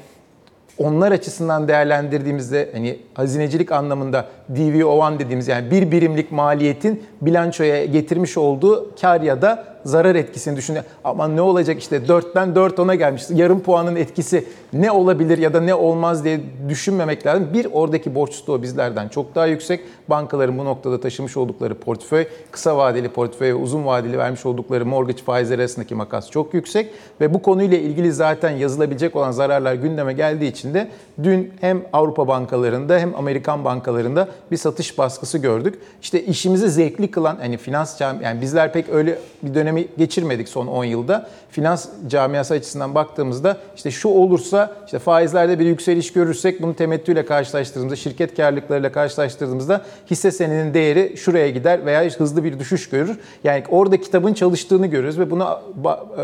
onlar 0.78 1.12
açısından 1.12 1.68
değerlendirdiğimizde 1.68 2.70
hani 2.72 2.98
hazinecilik 3.14 3.72
anlamında 3.72 4.26
DV01 4.54 5.18
dediğimiz 5.18 5.48
yani 5.48 5.70
bir 5.70 5.90
birimlik 5.90 6.32
maliyetin 6.32 7.02
bilançoya 7.20 7.84
getirmiş 7.84 8.36
olduğu 8.38 8.90
kar 9.00 9.20
ya 9.20 9.42
da 9.42 9.73
zarar 9.84 10.14
etkisini 10.14 10.56
düşünüyor. 10.56 10.84
Ama 11.04 11.28
ne 11.28 11.40
olacak 11.40 11.78
işte 11.78 11.96
4'ten 11.96 12.48
4-10'a 12.48 12.94
gelmiş. 12.94 13.22
Yarım 13.30 13.60
puanın 13.60 13.96
etkisi 13.96 14.44
ne 14.72 14.90
olabilir 14.90 15.38
ya 15.38 15.54
da 15.54 15.60
ne 15.60 15.74
olmaz 15.74 16.24
diye 16.24 16.40
düşünmemek 16.68 17.26
lazım. 17.26 17.48
Bir 17.54 17.66
oradaki 17.72 18.14
borç 18.14 18.34
stoğu 18.34 18.62
bizlerden 18.62 19.08
çok 19.08 19.34
daha 19.34 19.46
yüksek. 19.46 19.80
Bankaların 20.08 20.58
bu 20.58 20.64
noktada 20.64 21.00
taşımış 21.00 21.36
oldukları 21.36 21.74
portföy, 21.74 22.26
kısa 22.50 22.76
vadeli 22.76 23.08
portföy 23.08 23.48
ve 23.48 23.54
uzun 23.54 23.86
vadeli 23.86 24.18
vermiş 24.18 24.46
oldukları 24.46 24.86
mortgage 24.86 25.22
faizleri 25.22 25.60
arasındaki 25.60 25.94
makas 25.94 26.30
çok 26.30 26.54
yüksek. 26.54 26.90
Ve 27.20 27.34
bu 27.34 27.42
konuyla 27.42 27.78
ilgili 27.78 28.12
zaten 28.12 28.50
yazılabilecek 28.50 29.16
olan 29.16 29.30
zararlar 29.30 29.74
gündeme 29.74 30.12
geldiği 30.12 30.50
için 30.50 30.74
de 30.74 30.88
dün 31.22 31.52
hem 31.60 31.82
Avrupa 31.92 32.28
bankalarında 32.28 32.98
hem 32.98 33.14
Amerikan 33.14 33.64
bankalarında 33.64 34.28
bir 34.50 34.56
satış 34.56 34.98
baskısı 34.98 35.38
gördük. 35.38 35.78
İşte 36.02 36.24
işimizi 36.24 36.70
zevkli 36.70 37.10
kılan 37.10 37.36
hani 37.36 37.56
finans 37.56 37.98
cami 37.98 38.24
yani 38.24 38.40
bizler 38.40 38.72
pek 38.72 38.88
öyle 38.88 39.18
bir 39.42 39.54
dönemi 39.74 39.88
geçirmedik 39.98 40.48
son 40.48 40.66
10 40.66 40.84
yılda. 40.84 41.28
Finans 41.50 41.88
camiası 42.06 42.54
açısından 42.54 42.94
baktığımızda 42.94 43.56
işte 43.76 43.90
şu 43.90 44.08
olursa 44.08 44.72
işte 44.86 44.98
faizlerde 44.98 45.58
bir 45.58 45.66
yükseliş 45.66 46.12
görürsek 46.12 46.62
bunu 46.62 46.74
temettüyle 46.74 47.26
karşılaştırdığımızda 47.26 47.96
şirket 47.96 48.36
karlılıklarıyla 48.36 48.92
karşılaştırdığımızda 48.92 49.82
hisse 50.10 50.30
senedinin 50.30 50.74
değeri 50.74 51.16
şuraya 51.16 51.50
gider 51.50 51.86
veya 51.86 52.04
hızlı 52.04 52.44
bir 52.44 52.58
düşüş 52.58 52.90
görür. 52.90 53.18
Yani 53.44 53.64
orada 53.68 54.00
kitabın 54.00 54.34
çalıştığını 54.34 54.86
görürüz 54.86 55.18
ve 55.18 55.30
buna 55.30 55.60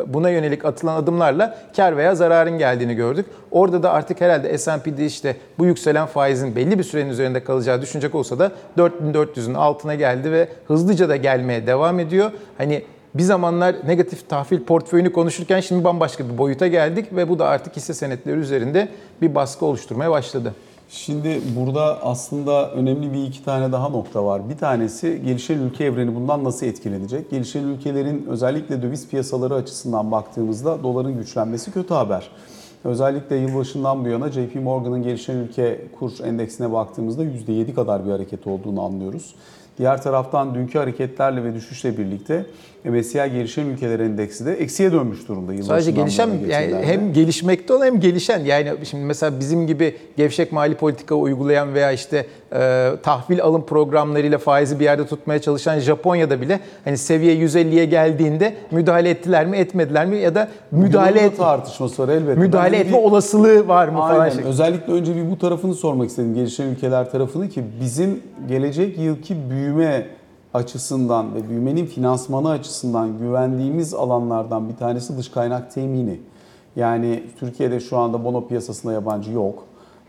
buna 0.06 0.30
yönelik 0.30 0.64
atılan 0.64 0.96
adımlarla 0.96 1.58
kar 1.76 1.96
veya 1.96 2.14
zararın 2.14 2.58
geldiğini 2.58 2.94
gördük. 2.94 3.26
Orada 3.50 3.82
da 3.82 3.92
artık 3.92 4.20
herhalde 4.20 4.58
S&P'de 4.58 5.06
işte 5.06 5.36
bu 5.58 5.66
yükselen 5.66 6.06
faizin 6.06 6.56
belli 6.56 6.78
bir 6.78 6.84
sürenin 6.84 7.10
üzerinde 7.10 7.44
kalacağı 7.44 7.82
düşünecek 7.82 8.14
olsa 8.14 8.38
da 8.38 8.52
4400'ün 8.78 9.54
altına 9.54 9.94
geldi 9.94 10.32
ve 10.32 10.48
hızlıca 10.66 11.08
da 11.08 11.16
gelmeye 11.16 11.66
devam 11.66 12.00
ediyor. 12.00 12.30
Hani 12.58 12.82
bir 13.14 13.23
zamanlar 13.23 13.77
negatif 13.87 14.29
tahvil 14.29 14.61
portföyünü 14.61 15.12
konuşurken 15.12 15.61
şimdi 15.61 15.85
bambaşka 15.85 16.29
bir 16.29 16.38
boyuta 16.38 16.66
geldik 16.66 17.07
ve 17.16 17.29
bu 17.29 17.38
da 17.38 17.46
artık 17.46 17.77
hisse 17.77 17.94
senetleri 17.94 18.37
üzerinde 18.37 18.88
bir 19.23 19.35
baskı 19.35 19.66
oluşturmaya 19.66 20.11
başladı. 20.11 20.55
Şimdi 20.88 21.40
burada 21.57 22.03
aslında 22.03 22.70
önemli 22.70 23.12
bir 23.12 23.23
iki 23.23 23.44
tane 23.44 23.73
daha 23.73 23.88
nokta 23.88 24.25
var. 24.25 24.49
Bir 24.49 24.57
tanesi 24.57 25.23
gelişen 25.25 25.59
ülke 25.59 25.85
evreni 25.85 26.14
bundan 26.14 26.44
nasıl 26.44 26.66
etkilenecek? 26.66 27.31
Gelişen 27.31 27.64
ülkelerin 27.64 28.27
özellikle 28.29 28.83
döviz 28.83 29.09
piyasaları 29.09 29.55
açısından 29.55 30.11
baktığımızda 30.11 30.83
doların 30.83 31.16
güçlenmesi 31.18 31.73
kötü 31.73 31.94
haber. 31.94 32.31
Özellikle 32.85 33.37
yılbaşından 33.37 34.05
bu 34.05 34.09
yana 34.09 34.29
JP 34.29 34.55
Morgan'ın 34.55 35.03
gelişen 35.03 35.37
ülke 35.37 35.87
kur 35.99 36.12
endeksine 36.25 36.73
baktığımızda 36.73 37.25
%7 37.25 37.75
kadar 37.75 38.07
bir 38.07 38.11
hareket 38.11 38.46
olduğunu 38.46 38.83
anlıyoruz. 38.83 39.35
Diğer 39.79 40.03
taraftan 40.03 40.55
dünkü 40.55 40.79
hareketlerle 40.79 41.44
ve 41.44 41.55
düşüşle 41.55 41.99
birlikte 41.99 42.46
MSCI 42.85 43.33
gelişen 43.33 43.66
ülkeler 43.66 44.01
endeksi 44.01 44.47
de 44.47 44.53
eksiye 44.55 44.93
dönmüş 44.93 45.29
durumda. 45.29 45.62
Sadece 45.62 45.90
gelişen 45.90 46.31
yani 46.49 46.75
hem 46.83 47.12
gelişmekte 47.12 47.75
olan 47.75 47.87
hem 47.87 48.01
gelişen. 48.01 48.45
Yani 48.45 48.73
şimdi 48.85 49.05
mesela 49.05 49.40
bizim 49.40 49.66
gibi 49.66 49.97
gevşek 50.16 50.53
mali 50.53 50.75
politika 50.75 51.14
uygulayan 51.14 51.75
veya 51.75 51.93
işte 51.93 52.27
e, 52.53 52.90
tahvil 53.03 53.43
alım 53.43 53.66
programlarıyla 53.66 54.38
faizi 54.38 54.81
bir 54.81 54.85
yerde 54.85 55.07
tutmaya 55.07 55.40
çalışan 55.40 55.79
Japonya'da 55.79 56.40
bile 56.40 56.61
hani 56.85 56.99
seviye 56.99 57.35
150'ye 57.37 57.85
geldiğinde 57.85 58.55
müdahale 58.71 59.11
ettiler 59.11 59.47
mi 59.47 59.57
etmediler 59.57 60.07
mi 60.07 60.19
ya 60.19 60.35
da 60.35 60.49
müdahale 60.71 61.21
et 61.21 61.37
tartışması 61.37 62.03
var 62.03 62.09
elbette. 62.09 62.40
Müdahale 62.40 62.77
etme 62.77 62.99
bir, 62.99 63.03
olasılığı 63.03 63.69
var 63.69 63.88
mı 63.88 64.03
aynen, 64.03 64.19
falan. 64.19 64.31
Şey. 64.31 64.45
Özellikle 64.45 64.93
önce 64.93 65.16
bir 65.16 65.31
bu 65.31 65.38
tarafını 65.38 65.75
sormak 65.75 66.11
istedim 66.11 66.35
gelişen 66.35 66.66
ülkeler 66.66 67.11
tarafını 67.11 67.49
ki 67.49 67.64
bizim 67.81 68.21
gelecek 68.49 68.99
yılki 68.99 69.51
büyüme 69.51 70.07
açısından 70.54 71.34
ve 71.34 71.48
büyümenin 71.48 71.86
finansmanı 71.86 72.50
açısından 72.50 73.18
güvendiğimiz 73.18 73.94
alanlardan 73.94 74.68
bir 74.68 74.76
tanesi 74.76 75.18
dış 75.18 75.28
kaynak 75.28 75.74
temini. 75.74 76.20
Yani 76.76 77.24
Türkiye'de 77.38 77.80
şu 77.80 77.98
anda 77.98 78.24
bono 78.24 78.48
piyasasında 78.48 78.92
yabancı 78.92 79.32
yok. 79.32 79.64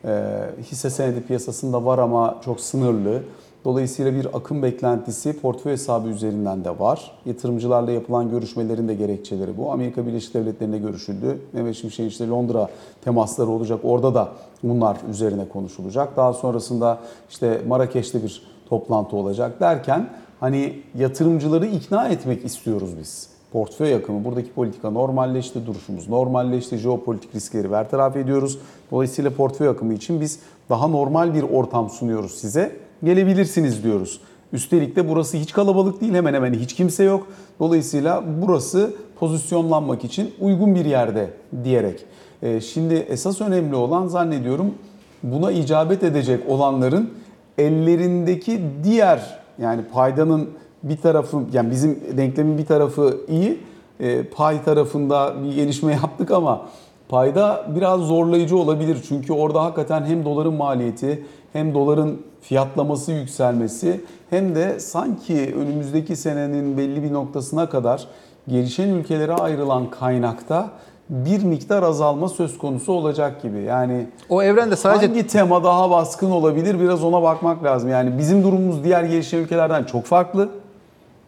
E, 0.06 0.24
hisse 0.62 0.90
senedi 0.90 1.22
piyasasında 1.22 1.86
var 1.86 2.00
ama 2.00 2.38
çok 2.46 2.60
sınırlı. 2.60 3.22
Dolayısıyla 3.66 4.14
bir 4.14 4.38
akım 4.38 4.64
beklentisi 4.64 5.40
portföy 5.40 5.72
hesabı 5.72 6.08
üzerinden 6.08 6.66
de 6.66 6.80
var. 6.80 7.12
Yatırımcılarla 7.26 7.92
yapılan 7.92 8.30
görüşmelerin 8.30 8.88
de 8.88 8.94
gerekçeleri 8.94 9.58
bu. 9.58 9.72
Amerika 9.72 10.08
Birleşik 10.08 10.34
Devletleri'nde 10.34 10.78
görüşüldü. 10.78 11.42
Mehmet 11.54 11.76
Şimşek'in 11.76 12.10
işte 12.10 12.28
Londra 12.28 12.70
temasları 13.04 13.50
olacak. 13.50 13.80
Orada 13.84 14.16
da 14.16 14.30
bunlar 14.64 14.98
üzerine 15.10 15.50
konuşulacak. 15.50 16.18
Daha 16.18 16.34
sonrasında 16.34 17.00
işte 17.30 17.62
Marrakeş'te 17.68 18.24
bir 18.24 18.44
toplantı 18.70 19.16
olacak 19.16 19.60
derken 19.60 20.10
hani 20.42 20.74
yatırımcıları 20.98 21.66
ikna 21.66 22.08
etmek 22.08 22.46
istiyoruz 22.46 22.90
biz. 23.00 23.28
Portföy 23.52 23.96
akımı, 23.96 24.26
buradaki 24.26 24.52
politika 24.52 24.90
normalleşti, 24.90 25.66
duruşumuz 25.66 26.10
normalleşti, 26.10 26.78
jeopolitik 26.78 27.36
riskleri 27.36 27.72
bertaraf 27.72 28.16
ediyoruz. 28.16 28.60
Dolayısıyla 28.92 29.32
portföy 29.32 29.68
akımı 29.68 29.94
için 29.94 30.22
biz 30.22 30.40
daha 30.70 30.88
normal 30.88 31.34
bir 31.34 31.44
ortam 31.44 31.90
sunuyoruz 31.90 32.32
size. 32.32 32.76
Gelebilirsiniz 33.04 33.84
diyoruz. 33.84 34.22
Üstelik 34.54 34.96
de 34.96 35.10
burası 35.10 35.38
hiç 35.38 35.54
kalabalık 35.54 36.02
değil. 36.02 36.14
Hemen 36.14 36.34
hemen 36.34 36.54
hiç 36.54 36.76
kimse 36.76 37.04
yok. 37.04 37.28
Dolayısıyla 37.60 38.24
burası 38.42 38.94
pozisyonlanmak 39.20 40.04
için 40.04 40.34
uygun 40.40 40.76
bir 40.76 40.86
yerde 40.86 41.30
diyerek. 41.64 42.06
E, 42.42 42.62
Şimdi 42.62 42.94
esas 42.94 43.42
önemli 43.42 43.76
olan 43.76 44.08
zannediyorum 44.08 44.76
buna 45.24 45.52
icabet 45.52 46.04
edecek 46.04 46.50
olanların 46.50 47.10
ellerindeki 47.58 48.62
diğer 48.84 49.41
yani 49.62 49.82
paydanın 49.94 50.50
bir 50.84 50.98
tarafı 50.98 51.42
yani 51.54 51.72
bizim 51.72 52.00
denklemin 52.18 52.58
bir 52.58 52.66
tarafı 52.66 53.18
iyi 53.28 53.60
e, 54.00 54.24
pay 54.24 54.64
tarafında 54.64 55.34
bir 55.44 55.56
gelişme 55.56 55.94
yaptık 56.04 56.32
ama 56.32 56.66
payda 57.10 57.66
biraz 57.76 58.02
zorlayıcı 58.02 58.58
olabilir. 58.58 58.98
Çünkü 59.08 59.34
orada 59.34 59.64
hakikaten 59.64 60.06
hem 60.06 60.26
doların 60.26 60.54
maliyeti 60.54 61.26
hem 61.54 61.74
doların 61.74 62.22
fiyatlaması 62.42 63.12
yükselmesi 63.12 64.02
hem 64.30 64.56
de 64.56 64.80
sanki 64.80 65.56
önümüzdeki 65.56 66.16
senenin 66.16 66.78
belli 66.78 67.04
bir 67.04 67.14
noktasına 67.14 67.70
kadar 67.70 68.08
gelişen 68.48 68.90
ülkelere 68.90 69.34
ayrılan 69.34 69.90
kaynakta 69.90 70.70
bir 71.12 71.44
miktar 71.44 71.84
azalma 71.84 72.30
söz 72.30 72.58
konusu 72.58 72.94
olacak 72.94 73.42
gibi. 73.42 73.62
Yani 73.62 74.08
O 74.30 74.44
evrende 74.44 74.76
sadece 74.76 75.08
hangi 75.08 75.28
tema 75.28 75.64
daha 75.64 75.92
baskın 75.92 76.32
olabilir 76.32 76.80
biraz 76.80 77.04
ona 77.04 77.24
bakmak 77.24 77.64
lazım. 77.64 77.90
Yani 77.90 78.18
bizim 78.18 78.44
durumumuz 78.44 78.84
diğer 78.84 79.04
gelişen 79.04 79.38
ülkelerden 79.38 79.84
çok 79.84 80.06
farklı. 80.06 80.50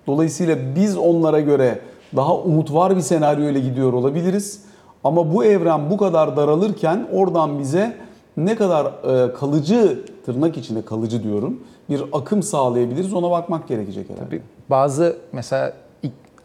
Dolayısıyla 0.08 0.58
biz 0.76 0.98
onlara 0.98 1.39
göre 1.39 1.80
daha 2.15 2.36
umut 2.36 2.74
var 2.74 2.96
bir 2.96 3.02
senaryo 3.02 3.50
ile 3.50 3.60
gidiyor 3.60 3.93
olabiliriz. 3.93 4.62
Ama 5.04 5.34
bu 5.34 5.46
evren 5.46 5.89
bu 5.89 5.98
kadar 5.98 6.38
daralırken 6.38 7.08
oradan 7.13 7.60
bize 7.60 7.98
ne 8.38 8.56
kadar 8.56 8.86
e, 8.86 9.34
kalıcı 9.34 10.06
tırnak 10.26 10.58
içinde 10.58 10.82
kalıcı 10.82 11.24
diyorum 11.24 11.60
bir 11.89 12.04
akım 12.13 12.43
sağlayabiliriz 12.43 13.13
ona 13.13 13.32
bakmak 13.32 13.67
gerekecek 13.67 14.10
herhalde. 14.10 14.39
bazı 14.69 15.17
mesela 15.32 15.74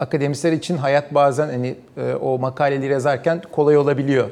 akademisyenler 0.01 0.57
için 0.57 0.77
hayat 0.77 1.15
bazen 1.15 1.49
hani 1.49 1.75
e, 1.97 2.15
o 2.15 2.39
makaleleri 2.39 2.93
yazarken 2.93 3.43
kolay 3.53 3.77
olabiliyor. 3.77 4.31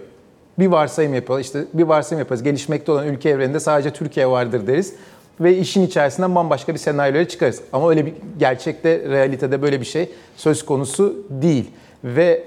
Bir 0.58 0.66
varsayım 0.66 1.14
yapıyorlar. 1.14 1.44
İşte 1.44 1.64
bir 1.72 1.82
varsayım 1.82 2.18
yaparız. 2.20 2.42
Gelişmekte 2.42 2.92
olan 2.92 3.06
ülke 3.06 3.28
evreninde 3.28 3.60
sadece 3.60 3.90
Türkiye 3.90 4.28
vardır 4.28 4.66
deriz 4.66 4.94
ve 5.40 5.56
işin 5.56 5.86
içerisinden 5.86 6.34
bambaşka 6.34 6.74
bir 6.74 6.78
senaryoya 6.78 7.28
çıkarız. 7.28 7.62
Ama 7.72 7.90
öyle 7.90 8.06
bir 8.06 8.12
gerçekte, 8.38 8.98
realitede 9.08 9.62
böyle 9.62 9.80
bir 9.80 9.86
şey 9.86 10.10
söz 10.36 10.64
konusu 10.64 11.16
değil. 11.30 11.70
Ve 12.04 12.44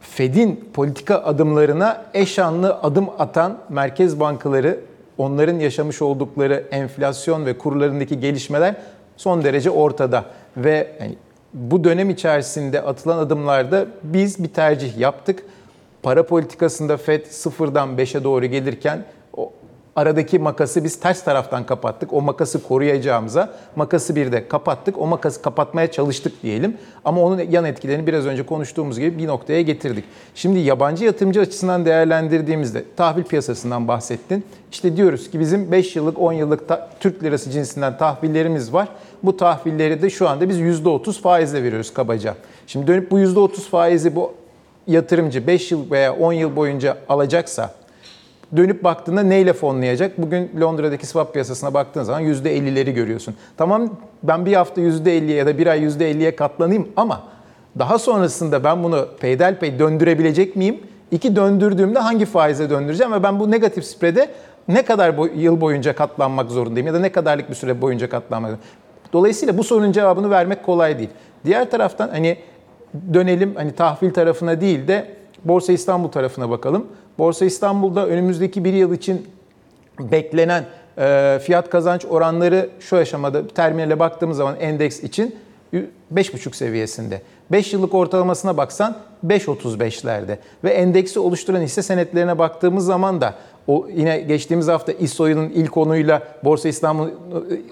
Fed'in 0.00 0.70
politika 0.74 1.22
adımlarına 1.22 2.04
eşanlı 2.14 2.74
adım 2.74 3.08
atan 3.18 3.58
merkez 3.68 4.20
bankaları 4.20 4.80
onların 5.18 5.58
yaşamış 5.58 6.02
oldukları 6.02 6.64
enflasyon 6.70 7.46
ve 7.46 7.58
kurlarındaki 7.58 8.20
gelişmeler 8.20 8.74
son 9.16 9.44
derece 9.44 9.70
ortada 9.70 10.24
ve 10.56 10.96
yani 11.00 11.14
bu 11.54 11.84
dönem 11.84 12.10
içerisinde 12.10 12.82
atılan 12.82 13.18
adımlarda 13.18 13.86
biz 14.02 14.44
bir 14.44 14.48
tercih 14.48 14.98
yaptık. 14.98 15.42
Para 16.02 16.26
politikasında 16.26 16.96
Fed 16.96 17.26
sıfırdan 17.26 17.88
5'e 17.88 18.24
doğru 18.24 18.46
gelirken 18.46 19.04
aradaki 19.96 20.38
makası 20.38 20.84
biz 20.84 21.00
ters 21.00 21.24
taraftan 21.24 21.66
kapattık. 21.66 22.12
O 22.12 22.20
makası 22.22 22.62
koruyacağımıza 22.62 23.54
makası 23.76 24.16
bir 24.16 24.32
de 24.32 24.48
kapattık. 24.48 24.98
O 24.98 25.06
makası 25.06 25.42
kapatmaya 25.42 25.90
çalıştık 25.90 26.42
diyelim. 26.42 26.76
Ama 27.04 27.22
onun 27.22 27.38
yan 27.50 27.64
etkilerini 27.64 28.06
biraz 28.06 28.26
önce 28.26 28.46
konuştuğumuz 28.46 28.98
gibi 28.98 29.18
bir 29.18 29.26
noktaya 29.26 29.62
getirdik. 29.62 30.04
Şimdi 30.34 30.58
yabancı 30.58 31.04
yatırımcı 31.04 31.40
açısından 31.40 31.84
değerlendirdiğimizde 31.86 32.84
tahvil 32.96 33.24
piyasasından 33.24 33.88
bahsettin. 33.88 34.44
İşte 34.72 34.96
diyoruz 34.96 35.30
ki 35.30 35.40
bizim 35.40 35.72
5 35.72 35.96
yıllık 35.96 36.18
10 36.18 36.32
yıllık 36.32 36.68
ta- 36.68 36.90
Türk 37.00 37.22
lirası 37.22 37.50
cinsinden 37.50 37.98
tahvillerimiz 37.98 38.72
var. 38.72 38.88
Bu 39.22 39.36
tahvilleri 39.36 40.02
de 40.02 40.10
şu 40.10 40.28
anda 40.28 40.48
biz 40.48 40.58
%30 40.58 41.20
faizle 41.20 41.62
veriyoruz 41.62 41.94
kabaca. 41.94 42.34
Şimdi 42.66 42.86
dönüp 42.86 43.10
bu 43.10 43.18
%30 43.18 43.48
faizi 43.68 44.16
bu 44.16 44.34
yatırımcı 44.86 45.46
5 45.46 45.72
yıl 45.72 45.90
veya 45.90 46.14
10 46.16 46.32
yıl 46.32 46.56
boyunca 46.56 46.96
alacaksa 47.08 47.70
dönüp 48.56 48.84
baktığında 48.84 49.22
neyle 49.22 49.52
fonlayacak? 49.52 50.18
Bugün 50.18 50.50
Londra'daki 50.60 51.06
swap 51.06 51.32
piyasasına 51.32 51.74
baktığın 51.74 52.02
zaman 52.02 52.22
%50'leri 52.22 52.90
görüyorsun. 52.90 53.34
Tamam 53.56 53.88
ben 54.22 54.46
bir 54.46 54.52
hafta 54.54 54.80
%50'ye 54.80 55.36
ya 55.36 55.46
da 55.46 55.58
bir 55.58 55.66
ay 55.66 55.82
%50'ye 55.84 56.36
katlanayım 56.36 56.88
ama 56.96 57.22
daha 57.78 57.98
sonrasında 57.98 58.64
ben 58.64 58.82
bunu 58.84 59.08
peyderpey 59.20 59.78
döndürebilecek 59.78 60.56
miyim? 60.56 60.80
İki 61.10 61.36
döndürdüğümde 61.36 61.98
hangi 61.98 62.24
faize 62.24 62.70
döndüreceğim 62.70 63.12
ve 63.12 63.22
ben 63.22 63.40
bu 63.40 63.50
negatif 63.50 63.84
spreade 63.84 64.30
ne 64.68 64.82
kadar 64.82 65.16
boy- 65.18 65.32
yıl 65.36 65.60
boyunca 65.60 65.94
katlanmak 65.94 66.50
zorundayım 66.50 66.86
ya 66.86 66.94
da 66.94 66.98
ne 66.98 67.12
kadarlık 67.12 67.50
bir 67.50 67.54
süre 67.54 67.80
boyunca 67.80 68.08
katlanmak 68.08 68.50
zorundayım? 68.50 68.70
Dolayısıyla 69.12 69.58
bu 69.58 69.64
sorunun 69.64 69.92
cevabını 69.92 70.30
vermek 70.30 70.62
kolay 70.62 70.98
değil. 70.98 71.10
Diğer 71.44 71.70
taraftan 71.70 72.08
hani 72.08 72.36
dönelim 73.14 73.54
hani 73.56 73.72
tahvil 73.72 74.10
tarafına 74.10 74.60
değil 74.60 74.88
de 74.88 75.06
Borsa 75.44 75.72
İstanbul 75.72 76.08
tarafına 76.08 76.50
bakalım. 76.50 76.86
Borsa 77.18 77.44
İstanbul'da 77.44 78.06
önümüzdeki 78.06 78.64
bir 78.64 78.72
yıl 78.72 78.94
için 78.94 79.26
beklenen 80.00 80.64
e, 80.98 81.38
fiyat 81.42 81.70
kazanç 81.70 82.04
oranları 82.04 82.70
şu 82.80 82.96
aşamada 82.96 83.48
terminale 83.48 83.98
baktığımız 83.98 84.36
zaman 84.36 84.56
endeks 84.60 85.00
için 85.02 85.36
5,5 85.72 86.56
seviyesinde. 86.56 87.22
5 87.52 87.72
yıllık 87.72 87.94
ortalamasına 87.94 88.56
baksan 88.56 88.96
5.35'lerde 89.26 90.38
ve 90.64 90.70
endeksi 90.70 91.20
oluşturan 91.20 91.60
hisse 91.60 91.82
senetlerine 91.82 92.38
baktığımız 92.38 92.84
zaman 92.84 93.20
da 93.20 93.34
o 93.66 93.86
yine 93.96 94.20
geçtiğimiz 94.20 94.68
hafta 94.68 94.92
İSO'nun 94.92 95.48
ilk 95.48 95.76
onuyla 95.76 96.22
Borsa 96.44 96.68
İstanbul 96.68 97.08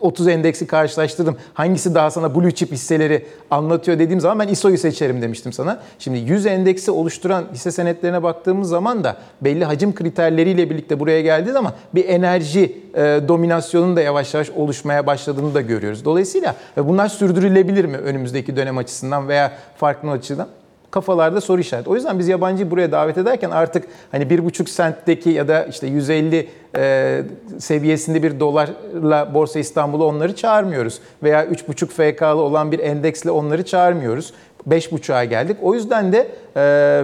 30 0.00 0.28
endeksi 0.28 0.66
karşılaştırdım. 0.66 1.37
Hangisi 1.55 1.94
daha 1.94 2.11
sana 2.11 2.35
blue 2.35 2.55
chip 2.55 2.72
hisseleri 2.72 3.26
anlatıyor 3.50 3.98
dediğim 3.98 4.20
zaman 4.20 4.38
ben 4.38 4.48
İSO'yu 4.48 4.78
seçerim 4.78 5.22
demiştim 5.22 5.52
sana. 5.52 5.81
Şimdi 5.98 6.18
100 6.18 6.46
endeksi 6.46 6.90
oluşturan 6.90 7.44
hisse 7.52 7.70
senetlerine 7.70 8.22
baktığımız 8.22 8.68
zaman 8.68 9.05
da 9.05 9.16
belli 9.40 9.64
hacim 9.64 9.94
kriterleriyle 9.94 10.70
birlikte 10.70 11.00
buraya 11.00 11.20
geldiği 11.20 11.52
zaman 11.52 11.72
bir 11.94 12.09
enerji 12.09 12.76
e, 12.94 13.20
dominasyonun 13.28 13.96
da 13.96 14.00
yavaş 14.00 14.35
yavaş 14.35 14.50
oluşmaya 14.50 15.07
başladığını 15.07 15.55
da 15.55 15.61
görüyoruz. 15.61 16.05
Dolayısıyla 16.05 16.57
e, 16.76 16.88
bunlar 16.88 17.09
sürdürülebilir 17.09 17.85
mi 17.85 17.96
önümüzdeki 17.96 18.57
dönem 18.57 18.78
açısından 18.78 19.28
veya 19.28 19.52
farklı 19.76 20.11
açıdan? 20.11 20.48
Kafalarda 20.92 21.40
soru 21.40 21.61
işareti. 21.61 21.90
O 21.90 21.94
yüzden 21.94 22.18
biz 22.18 22.28
yabancıyı 22.28 22.70
buraya 22.70 22.92
davet 22.92 23.18
ederken 23.18 23.50
artık 23.50 23.85
hani 24.12 24.31
bir 24.31 24.44
buçuk 24.44 24.68
sentteki 24.68 25.31
ya 25.31 25.48
da 25.48 25.64
işte 25.64 25.87
150 25.87 26.48
e, 26.76 27.22
seviyesinde 27.59 28.22
bir 28.22 28.40
dolarla 28.40 29.35
Borsa 29.35 29.59
İstanbul'u 29.59 30.05
onları 30.05 30.37
çağırmıyoruz. 30.37 31.00
Veya 31.22 31.44
3,5 31.44 31.87
FK'lı 31.87 32.42
olan 32.42 32.72
bir 32.72 32.78
endeksle 32.78 33.31
onları 33.31 33.64
çağırmıyoruz. 33.64 34.33
5,5'a 34.68 35.24
geldik. 35.24 35.57
O 35.62 35.74
yüzden 35.74 36.12
de 36.12 36.28
e, 36.57 36.61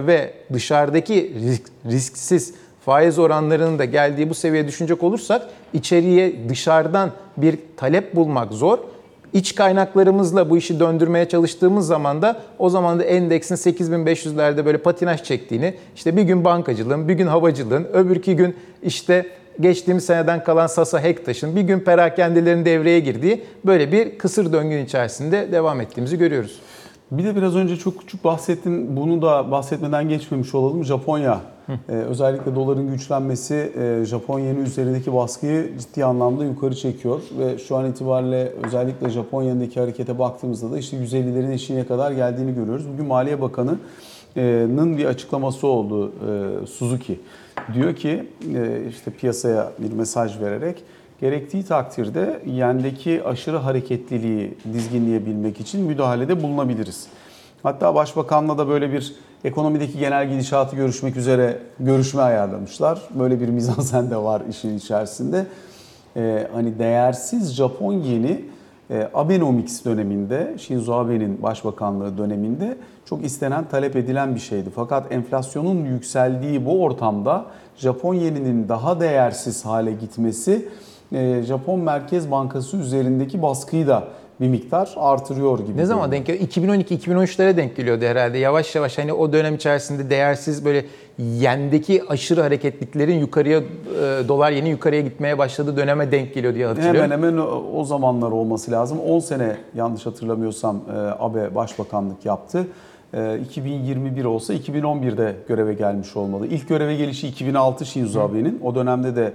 ve 0.07 0.33
dışarıdaki 0.53 1.33
risk, 1.45 1.63
risksiz 1.85 2.53
faiz 2.85 3.19
oranlarının 3.19 3.79
da 3.79 3.85
geldiği 3.85 4.29
bu 4.29 4.33
seviyeye 4.33 4.67
düşünecek 4.67 5.03
olursak 5.03 5.41
içeriye 5.73 6.49
dışarıdan 6.49 7.11
bir 7.37 7.59
talep 7.77 8.15
bulmak 8.15 8.53
zor. 8.53 8.79
İç 9.33 9.55
kaynaklarımızla 9.55 10.49
bu 10.49 10.57
işi 10.57 10.79
döndürmeye 10.79 11.29
çalıştığımız 11.29 11.87
zaman 11.87 12.21
da 12.21 12.39
o 12.59 12.69
zaman 12.69 12.99
da 12.99 13.03
endeksin 13.03 13.55
8500'lerde 13.55 14.65
böyle 14.65 14.77
patinaj 14.77 15.23
çektiğini, 15.23 15.73
işte 15.95 16.17
bir 16.17 16.23
gün 16.23 16.45
bankacılığın, 16.45 17.07
bir 17.07 17.13
gün 17.13 17.27
havacılığın, 17.27 17.87
öbürki 17.93 18.35
gün 18.35 18.55
işte 18.83 19.25
geçtiğimiz 19.59 20.05
seneden 20.05 20.43
kalan 20.43 20.67
Sasa 20.67 21.03
Hektaş'ın, 21.03 21.55
bir 21.55 21.61
gün 21.61 21.79
perakendelerin 21.79 22.65
devreye 22.65 22.99
girdiği 22.99 23.43
böyle 23.65 23.91
bir 23.91 24.17
kısır 24.17 24.53
döngün 24.53 24.85
içerisinde 24.85 25.51
devam 25.51 25.81
ettiğimizi 25.81 26.17
görüyoruz. 26.17 26.59
Bir 27.11 27.23
de 27.23 27.35
biraz 27.35 27.55
önce 27.55 27.75
çok 27.75 27.99
küçük 27.99 28.23
bahsettin. 28.23 28.97
Bunu 28.97 29.21
da 29.21 29.51
bahsetmeden 29.51 30.09
geçmemiş 30.09 30.55
olalım. 30.55 30.85
Japonya. 30.85 31.39
Ee, 31.69 31.93
özellikle 31.93 32.55
doların 32.55 32.87
güçlenmesi 32.87 33.71
e, 33.77 34.05
Japon 34.05 34.39
yeni 34.39 34.59
üzerindeki 34.59 35.13
baskıyı 35.13 35.77
ciddi 35.79 36.05
anlamda 36.05 36.45
yukarı 36.45 36.75
çekiyor. 36.75 37.21
Ve 37.39 37.57
şu 37.57 37.75
an 37.75 37.85
itibariyle 37.85 38.53
özellikle 38.63 39.09
Japonya'daki 39.09 39.79
harekete 39.79 40.19
baktığımızda 40.19 40.71
da 40.71 40.77
işte 40.77 40.97
150'lerin 40.97 41.51
eşiğine 41.51 41.85
kadar 41.85 42.11
geldiğini 42.11 42.55
görüyoruz. 42.55 42.85
Bugün 42.93 43.05
Maliye 43.05 43.41
Bakanı'nın 43.41 44.97
bir 44.97 45.05
açıklaması 45.05 45.67
oldu 45.67 46.11
e, 46.63 46.67
Suzuki. 46.67 47.19
Diyor 47.73 47.95
ki 47.95 48.27
e, 48.55 48.81
işte 48.89 49.11
piyasaya 49.11 49.71
bir 49.79 49.91
mesaj 49.91 50.41
vererek 50.41 50.83
gerektiği 51.21 51.63
takdirde 51.63 52.41
yendeki 52.45 53.23
aşırı 53.23 53.57
hareketliliği 53.57 54.53
dizginleyebilmek 54.73 55.59
için 55.59 55.81
müdahalede 55.81 56.43
bulunabiliriz. 56.43 57.07
Hatta 57.63 57.95
Başbakan'la 57.95 58.57
da 58.57 58.67
böyle 58.67 58.93
bir 58.93 59.15
ekonomideki 59.43 59.99
genel 59.99 60.29
gidişatı 60.29 60.75
görüşmek 60.75 61.17
üzere 61.17 61.57
görüşme 61.79 62.21
ayarlamışlar. 62.21 63.01
Böyle 63.19 63.41
bir 63.41 63.49
mizansen 63.49 64.11
de 64.11 64.17
var 64.17 64.41
işin 64.49 64.77
içerisinde. 64.77 65.45
Ee, 66.15 66.47
hani 66.53 66.79
değersiz 66.79 67.55
Japon 67.55 67.93
yeni 67.93 68.45
e, 68.91 69.09
Abenomics 69.13 69.85
döneminde, 69.85 70.55
Shinzo 70.57 70.93
Abe'nin 70.93 71.43
başbakanlığı 71.43 72.17
döneminde 72.17 72.77
çok 73.05 73.25
istenen, 73.25 73.65
talep 73.67 73.95
edilen 73.95 74.35
bir 74.35 74.39
şeydi. 74.39 74.69
Fakat 74.75 75.11
enflasyonun 75.11 75.85
yükseldiği 75.85 76.65
bu 76.65 76.83
ortamda 76.83 77.45
Japon 77.75 78.13
yeninin 78.13 78.69
daha 78.69 78.99
değersiz 78.99 79.65
hale 79.65 79.91
gitmesi 79.91 80.69
e, 81.11 81.43
Japon 81.43 81.79
Merkez 81.79 82.31
Bankası 82.31 82.77
üzerindeki 82.77 83.41
baskıyı 83.41 83.87
da 83.87 84.03
bir 84.41 84.47
miktar 84.47 84.93
artırıyor 84.97 85.59
gibi. 85.59 85.77
Ne 85.77 85.85
zaman 85.85 86.11
denk 86.11 86.25
geliyor? 86.25 86.47
2012-2013'lere 86.49 87.57
denk 87.57 87.75
geliyordu 87.75 88.05
herhalde. 88.05 88.37
Yavaş 88.37 88.75
yavaş 88.75 88.97
hani 88.97 89.13
o 89.13 89.33
dönem 89.33 89.55
içerisinde 89.55 90.09
değersiz 90.09 90.65
böyle 90.65 90.85
yendeki 91.17 92.03
aşırı 92.09 92.41
hareketliklerin 92.41 93.19
yukarıya 93.19 93.57
e, 93.59 93.63
dolar 94.27 94.51
yeni 94.51 94.69
yukarıya 94.69 95.01
gitmeye 95.01 95.37
başladığı 95.37 95.77
döneme 95.77 96.11
denk 96.11 96.33
geliyor 96.33 96.55
diye 96.55 96.65
hatırlıyorum. 96.67 97.01
Hemen 97.01 97.11
hemen 97.27 97.37
o- 97.73 97.83
zamanlar 97.83 98.31
olması 98.31 98.71
lazım. 98.71 98.99
10 98.99 99.19
sene 99.19 99.55
yanlış 99.75 100.05
hatırlamıyorsam 100.05 100.75
e, 100.95 100.97
Abe 101.19 101.55
başbakanlık 101.55 102.25
yaptı. 102.25 102.67
E, 103.13 103.39
2021 103.39 104.25
olsa 104.25 104.53
2011'de 104.53 105.35
göreve 105.47 105.73
gelmiş 105.73 106.15
olmalı. 106.15 106.47
İlk 106.47 106.69
göreve 106.69 106.95
gelişi 106.95 107.27
2006 107.27 107.85
Shinzo 107.85 108.19
Abe'nin. 108.21 108.59
O 108.63 108.75
dönemde 108.75 109.15
de 109.15 109.23
e, 109.23 109.33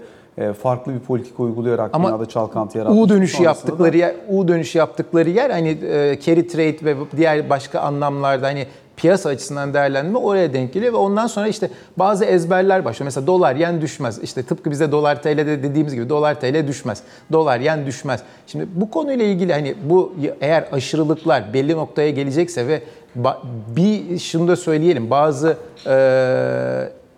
farklı 0.62 0.94
bir 0.94 0.98
politika 1.00 1.42
uygulayarak 1.42 1.90
Ama 1.92 2.08
dünyada 2.08 2.26
çalkantı 2.26 2.78
yaratmış. 2.78 3.00
U 3.00 3.08
dönüşü 3.08 3.36
Sonrasında 3.36 3.48
yaptıkları 3.48 3.92
da- 3.92 3.96
yer, 3.96 4.14
U 4.28 4.48
dönüşü 4.48 4.78
yaptıkları 4.78 5.30
yer 5.30 5.50
hani 5.50 5.68
e, 5.68 6.20
carry 6.20 6.46
trade 6.48 6.84
ve 6.84 6.96
diğer 7.16 7.50
başka 7.50 7.80
anlamlarda 7.80 8.46
hani 8.46 8.66
piyasa 8.96 9.28
açısından 9.28 9.74
değerlendirme 9.74 10.18
oraya 10.18 10.52
denk 10.52 10.72
geliyor 10.72 10.92
ve 10.92 10.96
ondan 10.96 11.26
sonra 11.26 11.48
işte 11.48 11.70
bazı 11.96 12.24
ezberler 12.24 12.84
başlıyor. 12.84 13.04
Mesela 13.04 13.26
dolar 13.26 13.56
yen 13.56 13.80
düşmez. 13.80 14.18
İşte 14.22 14.42
tıpkı 14.42 14.70
bize 14.70 14.92
dolar 14.92 15.22
TL'de 15.22 15.62
dediğimiz 15.62 15.94
gibi 15.94 16.08
dolar 16.08 16.40
TL 16.40 16.68
düşmez. 16.68 17.02
Dolar 17.32 17.60
yen 17.60 17.86
düşmez. 17.86 18.20
Şimdi 18.46 18.66
bu 18.74 18.90
konuyla 18.90 19.24
ilgili 19.24 19.52
hani 19.52 19.74
bu 19.84 20.12
eğer 20.40 20.64
aşırılıklar 20.72 21.52
belli 21.54 21.76
noktaya 21.76 22.10
gelecekse 22.10 22.66
ve 22.68 22.82
bir 23.76 24.18
şunu 24.18 24.48
da 24.48 24.56
söyleyelim 24.56 25.10
bazı 25.10 25.56
e, 25.86 25.94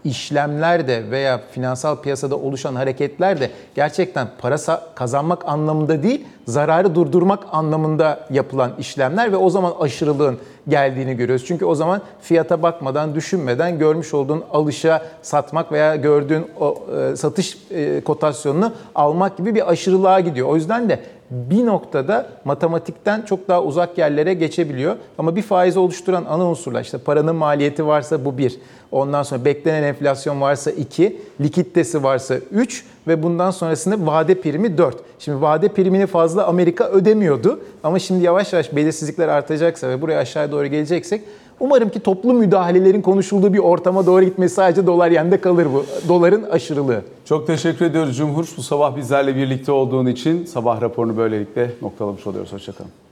işlemler 0.06 0.88
de 0.88 1.10
veya 1.10 1.40
finansal 1.50 1.96
piyasada 1.96 2.36
oluşan 2.36 2.74
hareketler 2.74 3.40
de 3.40 3.50
gerçekten 3.74 4.28
para 4.38 4.56
kazanmak 4.94 5.48
anlamında 5.48 6.02
değil, 6.02 6.24
zararı 6.46 6.94
durdurmak 6.94 7.44
anlamında 7.52 8.26
yapılan 8.30 8.70
işlemler 8.78 9.32
ve 9.32 9.36
o 9.36 9.50
zaman 9.50 9.72
aşırılığın 9.80 10.38
geldiğini 10.68 11.16
görüyoruz. 11.16 11.46
Çünkü 11.46 11.64
o 11.64 11.74
zaman 11.74 12.00
fiyata 12.20 12.62
bakmadan, 12.62 13.14
düşünmeden 13.14 13.78
görmüş 13.78 14.14
olduğun 14.14 14.44
alışa 14.52 15.02
satmak 15.22 15.72
veya 15.72 15.96
gördüğün 15.96 16.46
o 16.60 16.86
e, 17.12 17.16
satış 17.16 17.58
e, 17.70 18.00
kotasyonunu 18.00 18.72
almak 18.94 19.36
gibi 19.36 19.54
bir 19.54 19.70
aşırılığa 19.70 20.20
gidiyor. 20.20 20.48
O 20.48 20.56
yüzden 20.56 20.88
de 20.88 21.00
bir 21.30 21.66
noktada 21.66 22.26
matematikten 22.44 23.22
çok 23.22 23.48
daha 23.48 23.62
uzak 23.62 23.98
yerlere 23.98 24.34
geçebiliyor. 24.34 24.96
Ama 25.18 25.36
bir 25.36 25.42
faizi 25.42 25.78
oluşturan 25.78 26.24
ana 26.28 26.46
unsurlar 26.50 26.82
işte 26.82 26.98
paranın 26.98 27.36
maliyeti 27.36 27.86
varsa 27.86 28.24
bu 28.24 28.38
bir. 28.38 28.58
Ondan 28.92 29.22
sonra 29.22 29.44
beklenen 29.44 29.82
enflasyon 29.82 30.40
varsa 30.40 30.70
2, 30.70 31.16
likiditesi 31.40 32.02
varsa 32.02 32.34
3 32.34 32.84
ve 33.08 33.22
bundan 33.22 33.50
sonrasında 33.50 34.06
vade 34.06 34.40
primi 34.40 34.78
4. 34.78 34.96
Şimdi 35.18 35.42
vade 35.42 35.68
primini 35.68 36.06
fazla 36.06 36.46
Amerika 36.46 36.88
ödemiyordu 36.88 37.60
ama 37.82 37.98
şimdi 37.98 38.24
yavaş 38.24 38.52
yavaş 38.52 38.76
belirsizlikler 38.76 39.28
artacaksa 39.28 39.88
ve 39.88 40.02
buraya 40.02 40.18
aşağı 40.20 40.52
doğru 40.52 40.66
geleceksek 40.66 41.22
umarım 41.60 41.88
ki 41.88 42.00
toplu 42.00 42.32
müdahalelerin 42.32 43.02
konuşulduğu 43.02 43.52
bir 43.52 43.58
ortama 43.58 44.06
doğru 44.06 44.24
gitmesi 44.24 44.54
sadece 44.54 44.86
dolar 44.86 45.10
yende 45.10 45.40
kalır 45.40 45.66
bu. 45.74 45.84
Doların 46.08 46.42
aşırılığı. 46.42 47.02
Çok 47.24 47.46
teşekkür 47.46 47.84
ediyoruz 47.84 48.16
Cumhur. 48.16 48.46
Bu 48.56 48.62
sabah 48.62 48.96
bizlerle 48.96 49.36
birlikte 49.36 49.72
olduğun 49.72 50.06
için 50.06 50.44
sabah 50.44 50.80
raporunu 50.80 51.16
böylelikle 51.16 51.70
noktalamış 51.82 52.26
oluyoruz. 52.26 52.52
Hoşçakalın. 52.52 53.05